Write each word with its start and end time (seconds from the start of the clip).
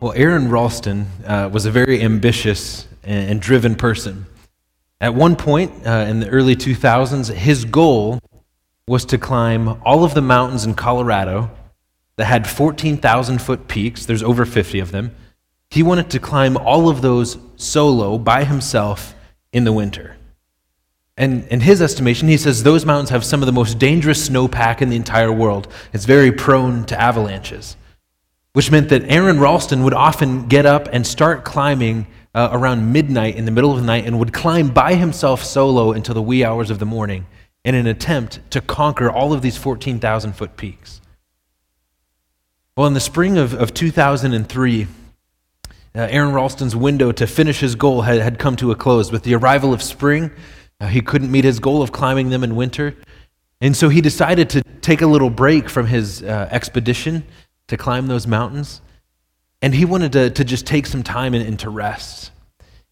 Well, 0.00 0.14
Aron 0.16 0.48
Ralston 0.48 1.08
uh, 1.26 1.50
was 1.52 1.66
a 1.66 1.70
very 1.70 2.02
ambitious 2.02 2.88
and, 3.04 3.32
and, 3.32 3.40
driven 3.40 3.74
person. 3.74 4.24
At 4.98 5.14
one 5.14 5.36
point 5.36 5.86
uh, 5.86 6.06
in 6.08 6.20
the 6.20 6.28
early 6.30 6.56
2000s, 6.56 7.30
his 7.34 7.66
goal 7.66 8.18
was 8.88 9.04
to 9.04 9.18
climb 9.18 9.68
all 9.84 10.02
of 10.02 10.14
the 10.14 10.22
mountains 10.22 10.64
in 10.64 10.72
Colorado 10.72 11.50
that 12.16 12.24
had 12.24 12.48
14,000 12.48 13.42
foot 13.42 13.68
peaks. 13.68 14.06
There's 14.06 14.22
over 14.22 14.46
50 14.46 14.78
of 14.78 14.90
them. 14.90 15.14
He 15.68 15.82
wanted 15.82 16.08
to 16.10 16.18
climb 16.18 16.56
all 16.56 16.88
of 16.88 17.02
those 17.02 17.36
solo 17.56 18.16
by 18.16 18.44
himself 18.44 19.14
in 19.52 19.64
the 19.64 19.72
winter. 19.72 20.16
And 21.18 21.46
in 21.48 21.60
his 21.60 21.82
estimation, 21.82 22.26
he 22.28 22.38
says 22.38 22.62
those 22.62 22.86
mountains 22.86 23.10
have 23.10 23.26
some 23.26 23.42
of 23.42 23.46
the 23.46 23.52
most 23.52 23.78
dangerous 23.78 24.30
snowpack 24.30 24.80
in 24.80 24.88
the 24.88 24.96
entire 24.96 25.30
world. 25.30 25.68
It's 25.92 26.06
very 26.06 26.32
prone 26.32 26.86
to 26.86 26.98
avalanches 26.98 27.76
which 28.52 28.70
meant 28.70 28.88
that 28.88 29.04
Aron 29.04 29.38
Ralston 29.38 29.84
would 29.84 29.94
often 29.94 30.48
get 30.48 30.66
up 30.66 30.88
and 30.92 31.06
start 31.06 31.44
climbing 31.44 32.06
uh, 32.34 32.48
around 32.52 32.92
midnight 32.92 33.36
in 33.36 33.44
the 33.44 33.50
middle 33.50 33.72
of 33.72 33.78
the 33.78 33.86
night 33.86 34.06
and 34.06 34.18
would 34.18 34.32
climb 34.32 34.68
by 34.68 34.94
himself 34.94 35.44
solo 35.44 35.92
until 35.92 36.14
the 36.14 36.22
wee 36.22 36.44
hours 36.44 36.70
of 36.70 36.78
the 36.78 36.86
morning 36.86 37.26
in 37.64 37.74
an 37.74 37.86
attempt 37.86 38.40
to 38.50 38.60
conquer 38.60 39.10
all 39.10 39.32
of 39.32 39.42
these 39.42 39.56
14,000 39.56 40.32
foot 40.32 40.56
peaks. 40.56 41.00
Well, 42.76 42.86
in 42.86 42.94
the 42.94 43.00
spring 43.00 43.36
of, 43.36 43.52
of 43.52 43.74
2003, 43.74 44.86
uh, 45.92 45.98
Aron 45.98 46.32
Ralston's 46.32 46.76
window 46.76 47.12
to 47.12 47.26
finish 47.26 47.60
his 47.60 47.74
goal 47.74 48.02
had, 48.02 48.20
had 48.20 48.38
come 48.38 48.56
to 48.56 48.70
a 48.70 48.76
close. 48.76 49.10
With 49.10 49.24
the 49.24 49.34
arrival 49.34 49.74
of 49.74 49.82
spring, 49.82 50.30
uh, 50.80 50.86
he 50.86 51.02
couldn't 51.02 51.30
meet 51.30 51.44
his 51.44 51.58
goal 51.58 51.82
of 51.82 51.92
climbing 51.92 52.30
them 52.30 52.44
in 52.44 52.56
winter. 52.56 52.96
And 53.60 53.76
so 53.76 53.88
he 53.88 54.00
decided 54.00 54.48
to 54.50 54.62
take 54.80 55.02
a 55.02 55.06
little 55.06 55.30
break 55.30 55.68
from 55.68 55.86
his 55.86 56.22
uh, 56.22 56.48
expedition 56.50 57.24
to 57.70 57.76
climb 57.76 58.06
those 58.06 58.26
mountains. 58.26 58.80
And 59.62 59.74
he 59.74 59.84
wanted 59.84 60.12
to, 60.12 60.30
to 60.30 60.44
just 60.44 60.66
take 60.66 60.86
some 60.86 61.02
time 61.02 61.34
and, 61.34 61.46
and 61.46 61.58
to 61.60 61.70
rest. 61.70 62.30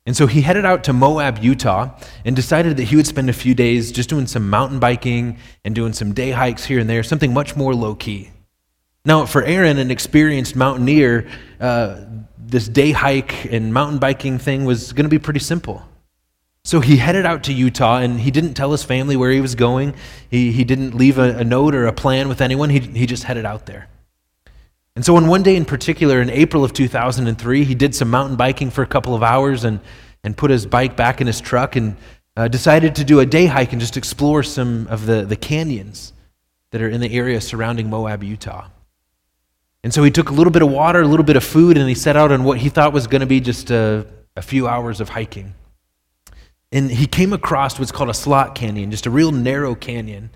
And 0.06 0.16
so 0.16 0.26
he 0.26 0.40
headed 0.40 0.64
out 0.64 0.84
to 0.84 0.92
Moab, 0.94 1.38
Utah, 1.42 1.90
and 2.24 2.34
decided 2.34 2.78
that 2.78 2.84
he 2.84 2.96
would 2.96 3.06
spend 3.06 3.28
a 3.28 3.34
few 3.34 3.54
days 3.54 3.92
just 3.92 4.08
doing 4.08 4.26
some 4.26 4.48
mountain 4.48 4.78
biking 4.78 5.38
and 5.64 5.74
doing 5.74 5.92
some 5.92 6.14
day 6.14 6.30
hikes 6.30 6.64
here 6.64 6.78
and 6.78 6.88
there, 6.88 7.02
something 7.02 7.34
much 7.34 7.56
more 7.56 7.74
low 7.74 7.94
key. 7.94 8.30
Now, 9.04 9.26
for 9.26 9.42
Aron, 9.44 9.78
an 9.78 9.90
experienced 9.90 10.56
mountaineer, 10.56 11.28
uh, 11.60 12.00
this 12.38 12.68
day 12.68 12.92
hike 12.92 13.52
and 13.52 13.72
mountain 13.72 13.98
biking 13.98 14.38
thing 14.38 14.64
was 14.64 14.92
going 14.94 15.04
to 15.04 15.10
be 15.10 15.18
pretty 15.18 15.40
simple. 15.40 15.82
So 16.64 16.80
he 16.80 16.96
headed 16.96 17.24
out 17.24 17.44
to 17.44 17.52
Utah 17.52 17.98
and 17.98 18.20
he 18.20 18.30
didn't 18.30 18.54
tell 18.54 18.72
his 18.72 18.84
family 18.84 19.16
where 19.16 19.30
he 19.30 19.40
was 19.40 19.54
going. 19.54 19.94
He, 20.30 20.52
he 20.52 20.64
didn't 20.64 20.94
leave 20.94 21.18
a, 21.18 21.38
a 21.38 21.44
note 21.44 21.74
or 21.74 21.86
a 21.86 21.92
plan 21.92 22.28
with 22.28 22.40
anyone. 22.40 22.70
He, 22.70 22.80
he 22.80 23.06
just 23.06 23.24
headed 23.24 23.46
out 23.46 23.66
there. 23.66 23.88
And 24.98 25.04
so, 25.04 25.14
on 25.14 25.28
one 25.28 25.44
day 25.44 25.54
in 25.54 25.64
particular, 25.64 26.20
in 26.20 26.28
April 26.28 26.64
of 26.64 26.72
2003, 26.72 27.62
he 27.62 27.76
did 27.76 27.94
some 27.94 28.10
mountain 28.10 28.34
biking 28.34 28.68
for 28.68 28.82
a 28.82 28.86
couple 28.88 29.14
of 29.14 29.22
hours 29.22 29.62
and, 29.62 29.78
and 30.24 30.36
put 30.36 30.50
his 30.50 30.66
bike 30.66 30.96
back 30.96 31.20
in 31.20 31.28
his 31.28 31.40
truck 31.40 31.76
and 31.76 31.96
uh, 32.36 32.48
decided 32.48 32.96
to 32.96 33.04
do 33.04 33.20
a 33.20 33.24
day 33.24 33.46
hike 33.46 33.70
and 33.70 33.80
just 33.80 33.96
explore 33.96 34.42
some 34.42 34.88
of 34.88 35.06
the, 35.06 35.24
the 35.24 35.36
canyons 35.36 36.14
that 36.72 36.82
are 36.82 36.88
in 36.88 37.00
the 37.00 37.14
area 37.14 37.40
surrounding 37.40 37.88
Moab, 37.88 38.24
Utah. 38.24 38.66
And 39.84 39.94
so 39.94 40.02
he 40.02 40.10
took 40.10 40.30
a 40.30 40.32
little 40.32 40.50
bit 40.50 40.62
of 40.62 40.70
water, 40.72 41.00
a 41.00 41.06
little 41.06 41.24
bit 41.24 41.36
of 41.36 41.44
food, 41.44 41.78
and 41.78 41.88
he 41.88 41.94
set 41.94 42.16
out 42.16 42.32
on 42.32 42.42
what 42.42 42.58
he 42.58 42.68
thought 42.68 42.92
was 42.92 43.06
going 43.06 43.20
to 43.20 43.26
be 43.26 43.38
just 43.38 43.70
a, 43.70 44.04
a 44.34 44.42
few 44.42 44.66
hours 44.66 45.00
of 45.00 45.10
hiking. 45.10 45.54
And 46.72 46.90
he 46.90 47.06
came 47.06 47.32
across 47.32 47.78
what's 47.78 47.92
called 47.92 48.10
a 48.10 48.14
slot 48.14 48.56
canyon, 48.56 48.90
just 48.90 49.06
a 49.06 49.10
real 49.10 49.30
narrow 49.30 49.76
canyon. 49.76 50.30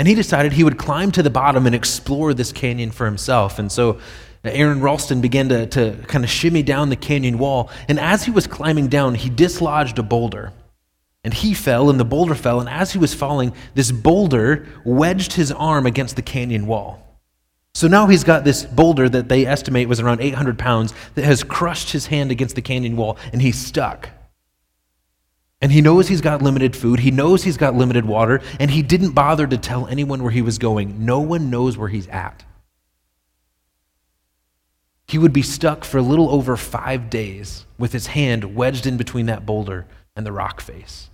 And 0.00 0.08
he 0.08 0.14
decided 0.14 0.54
he 0.54 0.64
would 0.64 0.78
climb 0.78 1.12
to 1.12 1.22
the 1.22 1.28
bottom 1.28 1.66
and 1.66 1.74
explore 1.74 2.32
this 2.32 2.52
canyon 2.52 2.90
for 2.90 3.04
himself. 3.04 3.58
And 3.58 3.70
so 3.70 4.00
Aron 4.42 4.80
Ralston 4.80 5.20
began 5.20 5.50
to, 5.50 5.66
to 5.66 5.94
kind 6.08 6.24
of 6.24 6.30
shimmy 6.30 6.62
down 6.62 6.88
the 6.88 6.96
canyon 6.96 7.36
wall. 7.36 7.68
And 7.86 8.00
as 8.00 8.24
he 8.24 8.30
was 8.30 8.46
climbing 8.46 8.88
down, 8.88 9.14
he 9.14 9.28
dislodged 9.28 9.98
a 9.98 10.02
boulder. 10.02 10.54
And 11.22 11.34
he 11.34 11.52
fell, 11.52 11.90
and 11.90 12.00
the 12.00 12.06
boulder 12.06 12.34
fell. 12.34 12.60
And 12.60 12.68
as 12.70 12.92
he 12.92 12.98
was 12.98 13.12
falling, 13.12 13.52
this 13.74 13.92
boulder 13.92 14.66
wedged 14.86 15.34
his 15.34 15.52
arm 15.52 15.84
against 15.84 16.16
the 16.16 16.22
canyon 16.22 16.66
wall. 16.66 17.06
So 17.74 17.86
now 17.86 18.06
he's 18.06 18.24
got 18.24 18.42
this 18.42 18.64
boulder 18.64 19.06
that 19.06 19.28
they 19.28 19.44
estimate 19.44 19.86
was 19.86 20.00
around 20.00 20.22
800 20.22 20.58
pounds 20.58 20.94
that 21.14 21.26
has 21.26 21.44
crushed 21.44 21.92
his 21.92 22.06
hand 22.06 22.30
against 22.30 22.54
the 22.54 22.62
canyon 22.62 22.96
wall, 22.96 23.18
and 23.34 23.42
he's 23.42 23.58
stuck. 23.58 24.08
And 25.60 25.70
he 25.70 25.82
knows 25.82 26.08
he's 26.08 26.22
got 26.22 26.40
limited 26.40 26.74
food. 26.74 27.00
He 27.00 27.10
knows 27.10 27.44
he's 27.44 27.58
got 27.58 27.74
limited 27.74 28.06
water. 28.06 28.40
And 28.58 28.70
he 28.70 28.82
didn't 28.82 29.10
bother 29.10 29.46
to 29.46 29.58
tell 29.58 29.86
anyone 29.86 30.22
where 30.22 30.32
he 30.32 30.42
was 30.42 30.58
going. 30.58 31.04
No 31.04 31.20
one 31.20 31.50
knows 31.50 31.76
where 31.76 31.88
he's 31.88 32.08
at. 32.08 32.44
He 35.06 35.18
would 35.18 35.32
be 35.32 35.42
stuck 35.42 35.84
for 35.84 35.98
a 35.98 36.02
little 36.02 36.30
over 36.30 36.56
five 36.56 37.10
days 37.10 37.66
with 37.78 37.92
his 37.92 38.08
hand 38.08 38.54
wedged 38.54 38.86
in 38.86 38.96
between 38.96 39.26
that 39.26 39.44
boulder 39.44 39.86
and 40.14 40.24
the 40.24 40.32
rock 40.32 40.60
face. 40.60 41.10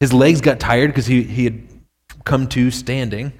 His 0.00 0.12
legs 0.12 0.40
got 0.40 0.60
tired 0.60 0.88
because 0.88 1.06
he, 1.06 1.22
he 1.22 1.44
had 1.44 1.62
come 2.24 2.48
to 2.48 2.70
standing. 2.70 3.32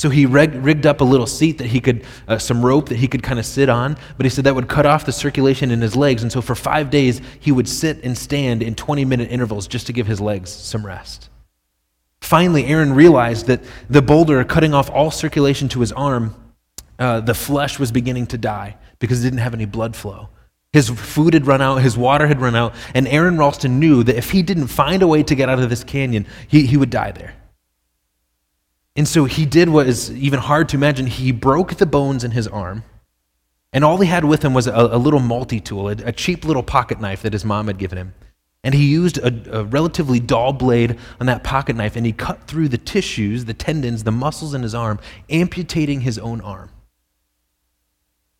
So 0.00 0.08
he 0.08 0.24
rigged 0.24 0.86
up 0.86 1.02
a 1.02 1.04
little 1.04 1.26
seat 1.26 1.58
that 1.58 1.66
he 1.66 1.78
could, 1.78 2.06
uh, 2.26 2.38
some 2.38 2.64
rope 2.64 2.88
that 2.88 2.96
he 2.96 3.06
could 3.06 3.22
kind 3.22 3.38
of 3.38 3.44
sit 3.44 3.68
on, 3.68 3.98
but 4.16 4.24
he 4.24 4.30
said 4.30 4.44
that 4.44 4.54
would 4.54 4.66
cut 4.66 4.86
off 4.86 5.04
the 5.04 5.12
circulation 5.12 5.70
in 5.70 5.82
his 5.82 5.94
legs. 5.94 6.22
And 6.22 6.32
so 6.32 6.40
for 6.40 6.54
five 6.54 6.88
days, 6.88 7.20
he 7.38 7.52
would 7.52 7.68
sit 7.68 8.02
and 8.02 8.16
stand 8.16 8.62
in 8.62 8.74
20 8.74 9.04
minute 9.04 9.30
intervals 9.30 9.68
just 9.68 9.86
to 9.88 9.92
give 9.92 10.06
his 10.06 10.18
legs 10.18 10.50
some 10.50 10.86
rest. 10.86 11.28
Finally, 12.22 12.64
Aron 12.64 12.94
realized 12.94 13.46
that 13.48 13.60
the 13.90 14.00
boulder 14.00 14.42
cutting 14.42 14.72
off 14.72 14.88
all 14.88 15.10
circulation 15.10 15.68
to 15.68 15.80
his 15.80 15.92
arm, 15.92 16.34
uh, 16.98 17.20
the 17.20 17.34
flesh 17.34 17.78
was 17.78 17.92
beginning 17.92 18.26
to 18.28 18.38
die 18.38 18.78
because 19.00 19.20
it 19.20 19.24
didn't 19.24 19.40
have 19.40 19.52
any 19.52 19.66
blood 19.66 19.94
flow. 19.94 20.30
His 20.72 20.88
food 20.88 21.34
had 21.34 21.46
run 21.46 21.60
out, 21.60 21.82
his 21.82 21.98
water 21.98 22.26
had 22.26 22.40
run 22.40 22.56
out, 22.56 22.74
and 22.94 23.06
Aron 23.06 23.36
Ralston 23.36 23.78
knew 23.78 24.02
that 24.04 24.16
if 24.16 24.30
he 24.30 24.42
didn't 24.42 24.68
find 24.68 25.02
a 25.02 25.06
way 25.06 25.22
to 25.22 25.34
get 25.34 25.50
out 25.50 25.58
of 25.58 25.68
this 25.68 25.84
canyon, 25.84 26.24
he, 26.48 26.64
he 26.64 26.78
would 26.78 26.88
die 26.88 27.10
there. 27.10 27.34
And 29.00 29.08
so 29.08 29.24
he 29.24 29.46
did 29.46 29.70
what 29.70 29.86
is 29.86 30.12
even 30.12 30.40
hard 30.40 30.68
to 30.68 30.76
imagine. 30.76 31.06
He 31.06 31.32
broke 31.32 31.76
the 31.76 31.86
bones 31.86 32.22
in 32.22 32.32
his 32.32 32.46
arm, 32.46 32.84
and 33.72 33.82
all 33.82 33.96
he 33.96 34.06
had 34.06 34.26
with 34.26 34.44
him 34.44 34.52
was 34.52 34.66
a, 34.66 34.74
a 34.74 34.98
little 34.98 35.20
multi 35.20 35.58
tool, 35.58 35.88
a, 35.88 35.92
a, 35.92 36.12
cheap 36.12 36.44
little 36.44 36.62
pocket 36.62 37.00
knife 37.00 37.22
that 37.22 37.32
his 37.32 37.42
mom 37.42 37.68
had 37.68 37.78
given 37.78 37.96
him. 37.96 38.12
And 38.62 38.74
he 38.74 38.90
used 38.90 39.16
a, 39.16 39.60
a 39.60 39.64
relatively 39.64 40.20
dull 40.20 40.52
blade 40.52 40.98
on 41.18 41.24
that 41.28 41.42
pocket 41.42 41.76
knife, 41.76 41.96
and 41.96 42.04
he 42.04 42.12
cut 42.12 42.46
through 42.46 42.68
the 42.68 42.76
tissues, 42.76 43.46
the 43.46 43.54
tendons, 43.54 44.04
the 44.04 44.12
muscles 44.12 44.52
in 44.52 44.62
his 44.62 44.74
arm, 44.74 45.00
amputating 45.30 46.02
his 46.02 46.18
own 46.18 46.42
arm. 46.42 46.68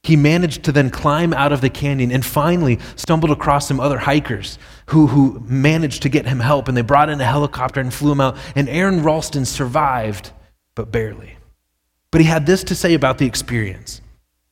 He 0.02 0.14
managed 0.14 0.62
to 0.64 0.72
then 0.72 0.90
climb 0.90 1.32
out 1.32 1.54
of 1.54 1.62
the 1.62 1.70
canyon 1.70 2.12
and 2.12 2.22
finally 2.22 2.78
stumbled 2.96 3.30
across 3.30 3.66
some 3.66 3.80
other 3.80 4.00
hikers 4.00 4.58
who, 4.88 5.06
who 5.06 5.42
managed 5.48 6.02
to 6.02 6.10
get 6.10 6.26
him 6.26 6.40
help. 6.40 6.68
And 6.68 6.76
they 6.76 6.82
brought 6.82 7.08
in 7.08 7.18
a 7.18 7.24
helicopter 7.24 7.80
and 7.80 7.94
flew 7.94 8.12
him 8.12 8.20
out. 8.20 8.36
And 8.54 8.68
Aron 8.68 9.02
Ralston 9.02 9.46
survived 9.46 10.32
but 10.80 10.90
barely. 10.90 11.36
But 12.10 12.22
he 12.22 12.26
had 12.26 12.46
this 12.46 12.64
to 12.64 12.74
say 12.74 12.94
about 12.94 13.18
the 13.18 13.26
experience. 13.26 14.00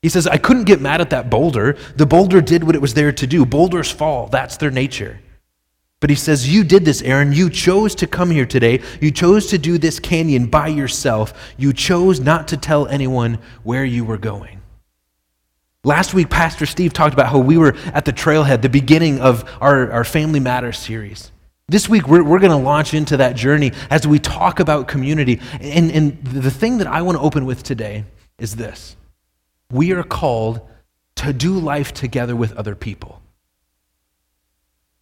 He 0.02 0.10
says, 0.10 0.26
I 0.26 0.36
couldn't 0.36 0.64
get 0.64 0.78
mad 0.78 1.00
at 1.00 1.08
that 1.08 1.30
boulder. 1.30 1.78
The 1.96 2.04
boulder 2.04 2.42
did 2.42 2.64
what 2.64 2.74
it 2.74 2.82
was 2.82 2.92
there 2.92 3.12
to 3.12 3.26
do. 3.26 3.46
Boulders 3.46 3.90
fall, 3.90 4.26
that's 4.26 4.58
their 4.58 4.70
nature. 4.70 5.20
But 6.00 6.10
he 6.10 6.16
says, 6.16 6.52
You 6.52 6.64
did 6.64 6.84
this, 6.84 7.00
Aron. 7.00 7.32
You 7.32 7.48
chose 7.48 7.94
to 7.94 8.06
come 8.06 8.30
here 8.30 8.44
today. 8.44 8.82
You 9.00 9.10
chose 9.10 9.46
to 9.46 9.56
do 9.56 9.78
this 9.78 9.98
canyon 9.98 10.48
by 10.48 10.68
yourself. 10.68 11.32
You 11.56 11.72
chose 11.72 12.20
not 12.20 12.46
to 12.48 12.58
tell 12.58 12.86
anyone 12.88 13.38
where 13.62 13.86
you 13.86 14.04
were 14.04 14.18
going. 14.18 14.60
Last 15.82 16.12
week, 16.12 16.28
Pastor 16.28 16.66
Steve 16.66 16.92
talked 16.92 17.14
about 17.14 17.30
how 17.32 17.38
we 17.38 17.56
were 17.56 17.74
at 17.94 18.04
the 18.04 18.12
trailhead, 18.12 18.60
the 18.60 18.68
beginning 18.68 19.18
of 19.20 19.50
our, 19.62 19.90
our 19.90 20.04
Family 20.04 20.40
Matters 20.40 20.78
series. 20.78 21.32
This 21.70 21.86
week, 21.86 22.08
we're, 22.08 22.24
we're 22.24 22.38
going 22.38 22.50
to 22.50 22.56
launch 22.56 22.94
into 22.94 23.18
that 23.18 23.36
journey 23.36 23.72
as 23.90 24.06
we 24.06 24.18
talk 24.18 24.58
about 24.58 24.88
community. 24.88 25.40
And, 25.60 25.90
and 25.90 26.24
the 26.24 26.50
thing 26.50 26.78
that 26.78 26.86
I 26.86 27.02
want 27.02 27.18
to 27.18 27.22
open 27.22 27.44
with 27.44 27.62
today 27.62 28.04
is 28.38 28.56
this 28.56 28.96
we 29.70 29.92
are 29.92 30.02
called 30.02 30.62
to 31.16 31.32
do 31.32 31.58
life 31.58 31.92
together 31.92 32.34
with 32.34 32.54
other 32.56 32.74
people. 32.74 33.20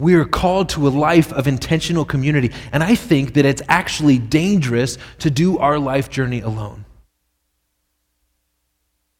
We 0.00 0.14
are 0.14 0.24
called 0.24 0.70
to 0.70 0.88
a 0.88 0.90
life 0.90 1.32
of 1.32 1.46
intentional 1.46 2.04
community. 2.04 2.50
And 2.72 2.82
I 2.82 2.96
think 2.96 3.34
that 3.34 3.44
it's 3.44 3.62
actually 3.68 4.18
dangerous 4.18 4.98
to 5.20 5.30
do 5.30 5.58
our 5.58 5.78
life 5.78 6.10
journey 6.10 6.40
alone. 6.40 6.85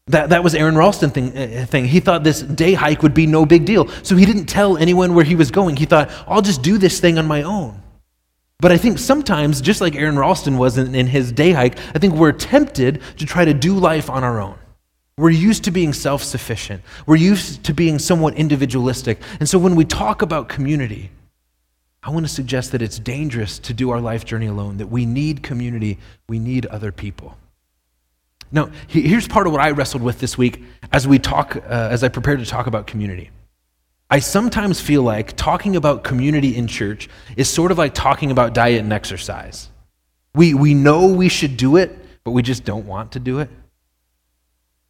That, 0.09 0.31
that 0.31 0.45
was 0.45 0.55
Aron 0.55 0.77
Ralston 0.77 1.11
thing, 1.11 1.37
uh, 1.37 1.67
thing. 1.67 1.87
He 1.87 1.99
thought 1.99 2.23
this 2.23 2.41
day 2.41 2.75
hike 2.75 3.03
would 3.03 3.15
be 3.15 3.27
no 3.27 3.45
big 3.45 3.65
deal. 3.65 3.89
So 4.05 4.15
he 4.15 4.25
didn't 4.25 4.47
tell 4.47 4.77
anyone 4.77 5.15
where 5.15 5.25
he 5.25 5.35
was 5.35 5.51
going. 5.51 5.77
He 5.77 5.85
thought, 5.85 6.11
I'll 6.29 6.43
just 6.43 6.63
do 6.63 6.79
this 6.79 7.01
thing 7.01 7.19
on 7.19 7.27
my 7.27 7.43
own. 7.43 7.83
But 8.59 8.73
I 8.73 8.79
think 8.79 8.99
sometimes, 8.99 9.61
just 9.61 9.81
like 9.81 9.97
Aron 9.97 10.19
Ralston 10.19 10.57
was 10.57 10.79
in, 10.79 10.95
in 10.95 11.09
his 11.09 11.33
day 11.33 11.53
hike, 11.53 11.77
I 11.95 11.99
think 11.99 12.15
we're 12.15 12.33
tempted 12.33 13.03
to 13.19 13.27
try 13.27 13.45
to 13.45 13.53
do 13.53 13.75
life 13.75 14.09
on 14.09 14.25
our 14.25 14.41
own. 14.41 14.57
We're 15.19 15.31
used 15.31 15.65
to 15.65 15.71
being 15.71 15.93
self 15.93 16.23
sufficient, 16.23 16.83
we're 17.07 17.17
used 17.17 17.65
to 17.65 17.75
being 17.75 17.99
somewhat 17.99 18.35
individualistic. 18.35 19.21
And 19.41 19.49
so 19.49 19.59
when 19.59 19.75
we 19.75 19.85
talk 19.85 20.23
about 20.23 20.49
community, 20.49 21.11
I 22.03 22.11
want 22.11 22.25
to 22.25 22.33
suggest 22.33 22.73
that 22.73 22.83
it's 22.83 22.99
dangerous 22.99 23.59
to 23.61 23.75
do 23.75 23.91
our 23.91 24.01
life 24.01 24.25
journey 24.25 24.47
alone, 24.47 24.77
that 24.77 24.87
we 24.87 25.05
need 25.05 25.43
community, 25.43 25.99
we 26.29 26.39
need 26.39 26.65
other 26.67 26.93
people. 26.93 27.37
Now, 28.53 28.71
here's 28.87 29.27
part 29.27 29.47
of 29.47 29.53
what 29.53 29.61
I 29.61 29.71
wrestled 29.71 30.03
with 30.03 30.21
this 30.21 30.39
week 30.39 30.63
as 30.93 31.07
we 31.07 31.19
talk, 31.19 31.57
uh, 31.57 31.61
as 31.69 32.05
I 32.05 32.09
prepared 32.09 32.39
to 32.39 32.47
talk 32.47 32.67
about 32.67 32.87
community. 32.87 33.31
I 34.09 34.21
sometimes 34.21 34.81
feel 34.81 35.03
like 35.03 35.37
talking 35.37 35.75
about 35.75 36.05
community 36.05 36.57
in 36.57 36.69
church 36.69 37.09
is 37.37 37.49
sort 37.49 37.73
of 37.73 37.79
like 37.79 37.93
talking 37.93 38.31
about 38.31 38.55
diet 38.55 38.81
and 38.81 38.93
exercise. 38.93 39.69
We, 40.35 40.55
we 40.55 40.75
know 40.75 41.07
we 41.07 41.29
should 41.29 41.57
do 41.57 41.77
it, 41.77 41.99
but 42.23 42.31
we 42.31 42.43
just 42.43 42.65
don't 42.65 42.87
want 42.87 43.13
to 43.13 43.21
do 43.21 43.41
it. 43.41 43.51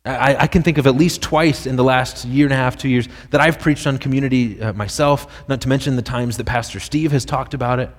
I, 0.05 0.37
I, 0.43 0.47
can 0.47 0.62
think 0.62 0.79
of 0.79 0.87
at 0.87 0.94
least 0.94 1.20
twice 1.20 1.67
in 1.67 1.75
the 1.75 1.82
last 1.82 2.25
year 2.25 2.47
and 2.47 2.52
a 2.52 2.56
half, 2.56 2.76
two 2.76 2.88
years, 2.88 3.09
that 3.31 3.41
I've 3.41 3.59
preached 3.59 3.88
on 3.88 3.99
community 3.99 4.61
uh, 4.62 4.73
myself, 4.73 5.44
not 5.49 5.61
to 5.62 5.69
mention 5.69 5.97
the 5.97 6.02
times 6.02 6.37
that 6.37 6.44
Pastor 6.44 6.79
Steve 6.79 7.11
has 7.11 7.25
talked 7.25 7.55
about 7.55 7.81
it. 7.81 7.91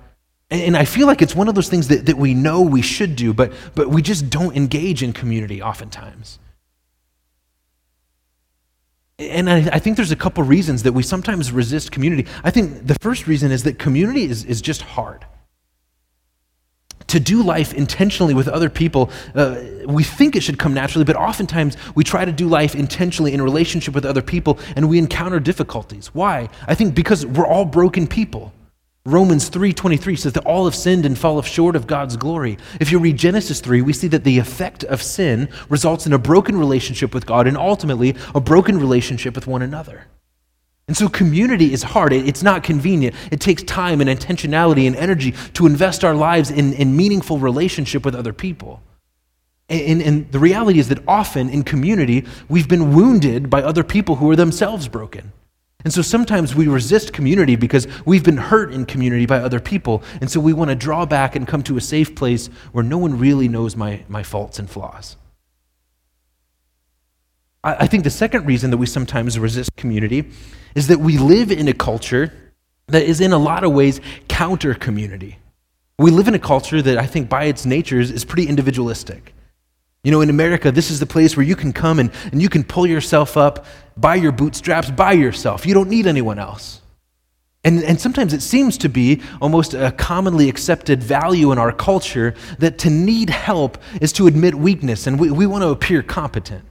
And, 0.50 0.76
I 0.76 0.86
feel 0.86 1.06
like 1.06 1.20
it's 1.20 1.34
one 1.34 1.48
of 1.48 1.54
those 1.54 1.68
things 1.68 1.88
that, 1.88 2.06
that 2.06 2.16
we 2.16 2.32
know 2.32 2.62
we 2.62 2.80
should 2.80 3.16
do, 3.16 3.34
but, 3.34 3.52
but 3.74 3.90
we 3.90 4.00
just 4.00 4.30
don't 4.30 4.56
engage 4.56 5.02
in 5.02 5.12
community 5.12 5.60
oftentimes. 5.60 6.38
And 9.18 9.50
I, 9.50 9.68
I 9.72 9.78
think 9.78 9.96
there's 9.96 10.12
a 10.12 10.16
couple 10.16 10.42
reasons 10.44 10.84
that 10.84 10.92
we 10.92 11.02
sometimes 11.02 11.52
resist 11.52 11.92
community. 11.92 12.26
I 12.44 12.50
think 12.50 12.86
the 12.86 12.94
first 12.94 13.26
reason 13.26 13.50
is 13.50 13.64
that 13.64 13.78
community 13.78 14.24
is, 14.24 14.44
is 14.44 14.62
just 14.62 14.80
hard 14.80 15.26
to 17.08 17.18
do 17.18 17.42
life 17.42 17.74
intentionally 17.74 18.34
with 18.34 18.48
other 18.48 18.70
people, 18.70 19.10
uh, 19.34 19.60
we 19.86 20.04
think 20.04 20.36
it 20.36 20.42
should 20.42 20.58
come 20.58 20.74
naturally, 20.74 21.04
but 21.04 21.16
oftentimes 21.16 21.76
we 21.94 22.04
try 22.04 22.24
to 22.24 22.32
do 22.32 22.46
life 22.46 22.74
intentionally 22.74 23.32
in 23.32 23.42
relationship 23.42 23.94
with 23.94 24.04
other 24.04 24.22
people 24.22 24.58
and 24.76 24.88
we 24.88 24.98
encounter 24.98 25.40
difficulties. 25.40 26.08
Why? 26.14 26.48
I 26.66 26.74
think 26.74 26.94
because 26.94 27.26
we're 27.26 27.46
all 27.46 27.64
broken 27.64 28.06
people. 28.06 28.52
Romans 29.08 29.48
3:23 29.48 30.16
says 30.16 30.34
that 30.34 30.44
all 30.44 30.66
have 30.66 30.74
sinned 30.74 31.06
and 31.06 31.16
fall 31.16 31.40
short 31.40 31.74
of 31.74 31.86
God's 31.86 32.18
glory. 32.18 32.58
If 32.78 32.92
you 32.92 32.98
read 32.98 33.16
Genesis 33.16 33.60
3, 33.60 33.80
we 33.80 33.94
see 33.94 34.08
that 34.08 34.22
the 34.22 34.38
effect 34.38 34.84
of 34.84 35.02
sin 35.02 35.48
results 35.70 36.06
in 36.06 36.12
a 36.12 36.18
broken 36.18 36.58
relationship 36.58 37.14
with 37.14 37.24
God 37.24 37.46
and 37.46 37.56
ultimately 37.56 38.14
a 38.34 38.40
broken 38.40 38.78
relationship 38.78 39.34
with 39.34 39.46
one 39.46 39.62
another. 39.62 40.08
And 40.88 40.96
so 40.96 41.08
community 41.08 41.72
is 41.72 41.82
hard. 41.82 42.12
It's 42.12 42.42
not 42.42 42.62
convenient. 42.62 43.16
It 43.30 43.40
takes 43.40 43.62
time 43.62 44.02
and 44.02 44.10
intentionality 44.10 44.86
and 44.86 44.94
energy 44.94 45.32
to 45.54 45.64
invest 45.64 46.04
our 46.04 46.14
lives 46.14 46.50
in, 46.50 46.74
in 46.74 46.94
meaningful 46.94 47.38
relationship 47.38 48.04
with 48.04 48.14
other 48.14 48.34
people. 48.34 48.82
And, 49.70 50.02
and 50.02 50.30
the 50.32 50.38
reality 50.38 50.78
is 50.78 50.88
that 50.88 50.98
often 51.08 51.48
in 51.48 51.62
community, 51.62 52.26
we've 52.48 52.68
been 52.68 52.94
wounded 52.94 53.48
by 53.48 53.62
other 53.62 53.84
people 53.84 54.16
who 54.16 54.30
are 54.30 54.36
themselves 54.36 54.86
broken. 54.86 55.32
And 55.84 55.92
so 55.92 56.02
sometimes 56.02 56.56
we 56.56 56.66
resist 56.66 57.12
community 57.12 57.54
because 57.54 57.86
we've 58.04 58.24
been 58.24 58.36
hurt 58.36 58.72
in 58.72 58.84
community 58.84 59.26
by 59.26 59.38
other 59.38 59.60
people. 59.60 60.02
And 60.20 60.28
so 60.28 60.40
we 60.40 60.52
want 60.52 60.70
to 60.70 60.74
draw 60.74 61.06
back 61.06 61.36
and 61.36 61.46
come 61.46 61.62
to 61.64 61.76
a 61.76 61.80
safe 61.80 62.16
place 62.16 62.48
where 62.72 62.82
no 62.82 62.98
one 62.98 63.18
really 63.18 63.46
knows 63.46 63.76
my, 63.76 64.02
my 64.08 64.24
faults 64.24 64.58
and 64.58 64.68
flaws. 64.68 65.16
I, 67.62 67.84
I 67.84 67.86
think 67.86 68.02
the 68.02 68.10
second 68.10 68.44
reason 68.44 68.70
that 68.70 68.78
we 68.78 68.86
sometimes 68.86 69.38
resist 69.38 69.76
community 69.76 70.30
is 70.74 70.88
that 70.88 70.98
we 70.98 71.16
live 71.16 71.52
in 71.52 71.68
a 71.68 71.74
culture 71.74 72.32
that 72.88 73.04
is 73.04 73.20
in 73.20 73.32
a 73.32 73.38
lot 73.38 73.62
of 73.62 73.72
ways 73.72 74.00
counter 74.28 74.74
community. 74.74 75.38
We 75.98 76.10
live 76.10 76.26
in 76.26 76.34
a 76.34 76.40
culture 76.40 76.82
that 76.82 76.98
I 76.98 77.06
think 77.06 77.28
by 77.28 77.44
its 77.44 77.64
nature 77.64 78.00
is, 78.00 78.10
is 78.10 78.24
pretty 78.24 78.48
individualistic. 78.48 79.32
You 80.04 80.10
know, 80.12 80.20
in 80.20 80.30
America, 80.30 80.70
this 80.70 80.90
is 80.90 81.00
the 81.00 81.06
place 81.06 81.36
where 81.36 81.44
you 81.44 81.56
can 81.56 81.72
come 81.72 81.98
and, 81.98 82.10
and 82.32 82.40
you 82.40 82.48
can 82.48 82.64
pull 82.64 82.86
yourself 82.86 83.36
up 83.36 83.66
by 83.96 84.14
your 84.14 84.32
bootstraps 84.32 84.90
by 84.90 85.12
yourself. 85.12 85.66
You 85.66 85.74
don't 85.74 85.90
need 85.90 86.06
anyone 86.06 86.38
else. 86.38 86.80
And, 87.64 87.82
and 87.82 88.00
sometimes 88.00 88.32
it 88.32 88.40
seems 88.40 88.78
to 88.78 88.88
be 88.88 89.20
almost 89.42 89.74
a 89.74 89.90
commonly 89.92 90.48
accepted 90.48 91.02
value 91.02 91.50
in 91.50 91.58
our 91.58 91.72
culture 91.72 92.34
that 92.60 92.78
to 92.78 92.90
need 92.90 93.30
help 93.30 93.78
is 94.00 94.12
to 94.14 94.26
admit 94.28 94.54
weakness, 94.54 95.06
and 95.06 95.18
we, 95.18 95.30
we 95.30 95.46
want 95.46 95.62
to 95.62 95.68
appear 95.68 96.02
competent. 96.02 96.64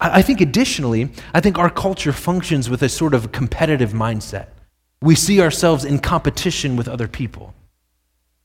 I 0.00 0.22
think 0.22 0.40
additionally, 0.40 1.10
I 1.34 1.40
think 1.40 1.58
our 1.58 1.70
culture 1.70 2.12
functions 2.12 2.70
with 2.70 2.82
a 2.82 2.88
sort 2.88 3.12
of 3.12 3.32
competitive 3.32 3.92
mindset. 3.92 4.46
We 5.02 5.14
see 5.14 5.40
ourselves 5.40 5.84
in 5.84 5.98
competition 5.98 6.74
with 6.74 6.88
other 6.88 7.06
people. 7.06 7.54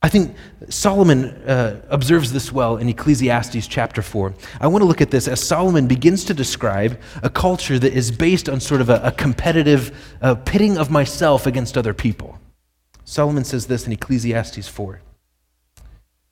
I 0.05 0.07
think 0.07 0.35
Solomon 0.69 1.29
uh, 1.47 1.81
observes 1.89 2.31
this 2.31 2.51
well 2.51 2.77
in 2.77 2.87
Ecclesiastes 2.87 3.65
chapter 3.65 4.03
4. 4.03 4.35
I 4.61 4.67
want 4.67 4.83
to 4.83 4.85
look 4.85 5.01
at 5.01 5.09
this 5.09 5.27
as 5.27 5.41
Solomon 5.41 5.87
begins 5.87 6.23
to 6.25 6.35
describe 6.35 7.01
a 7.23 7.29
culture 7.31 7.79
that 7.79 7.91
is 7.91 8.11
based 8.11 8.47
on 8.47 8.59
sort 8.59 8.81
of 8.81 8.91
a, 8.91 9.01
a 9.03 9.11
competitive 9.11 10.15
uh, 10.21 10.35
pitting 10.35 10.77
of 10.77 10.91
myself 10.91 11.47
against 11.47 11.75
other 11.75 11.95
people. 11.95 12.37
Solomon 13.03 13.43
says 13.43 13.65
this 13.65 13.87
in 13.87 13.93
Ecclesiastes 13.93 14.67
4. 14.67 15.01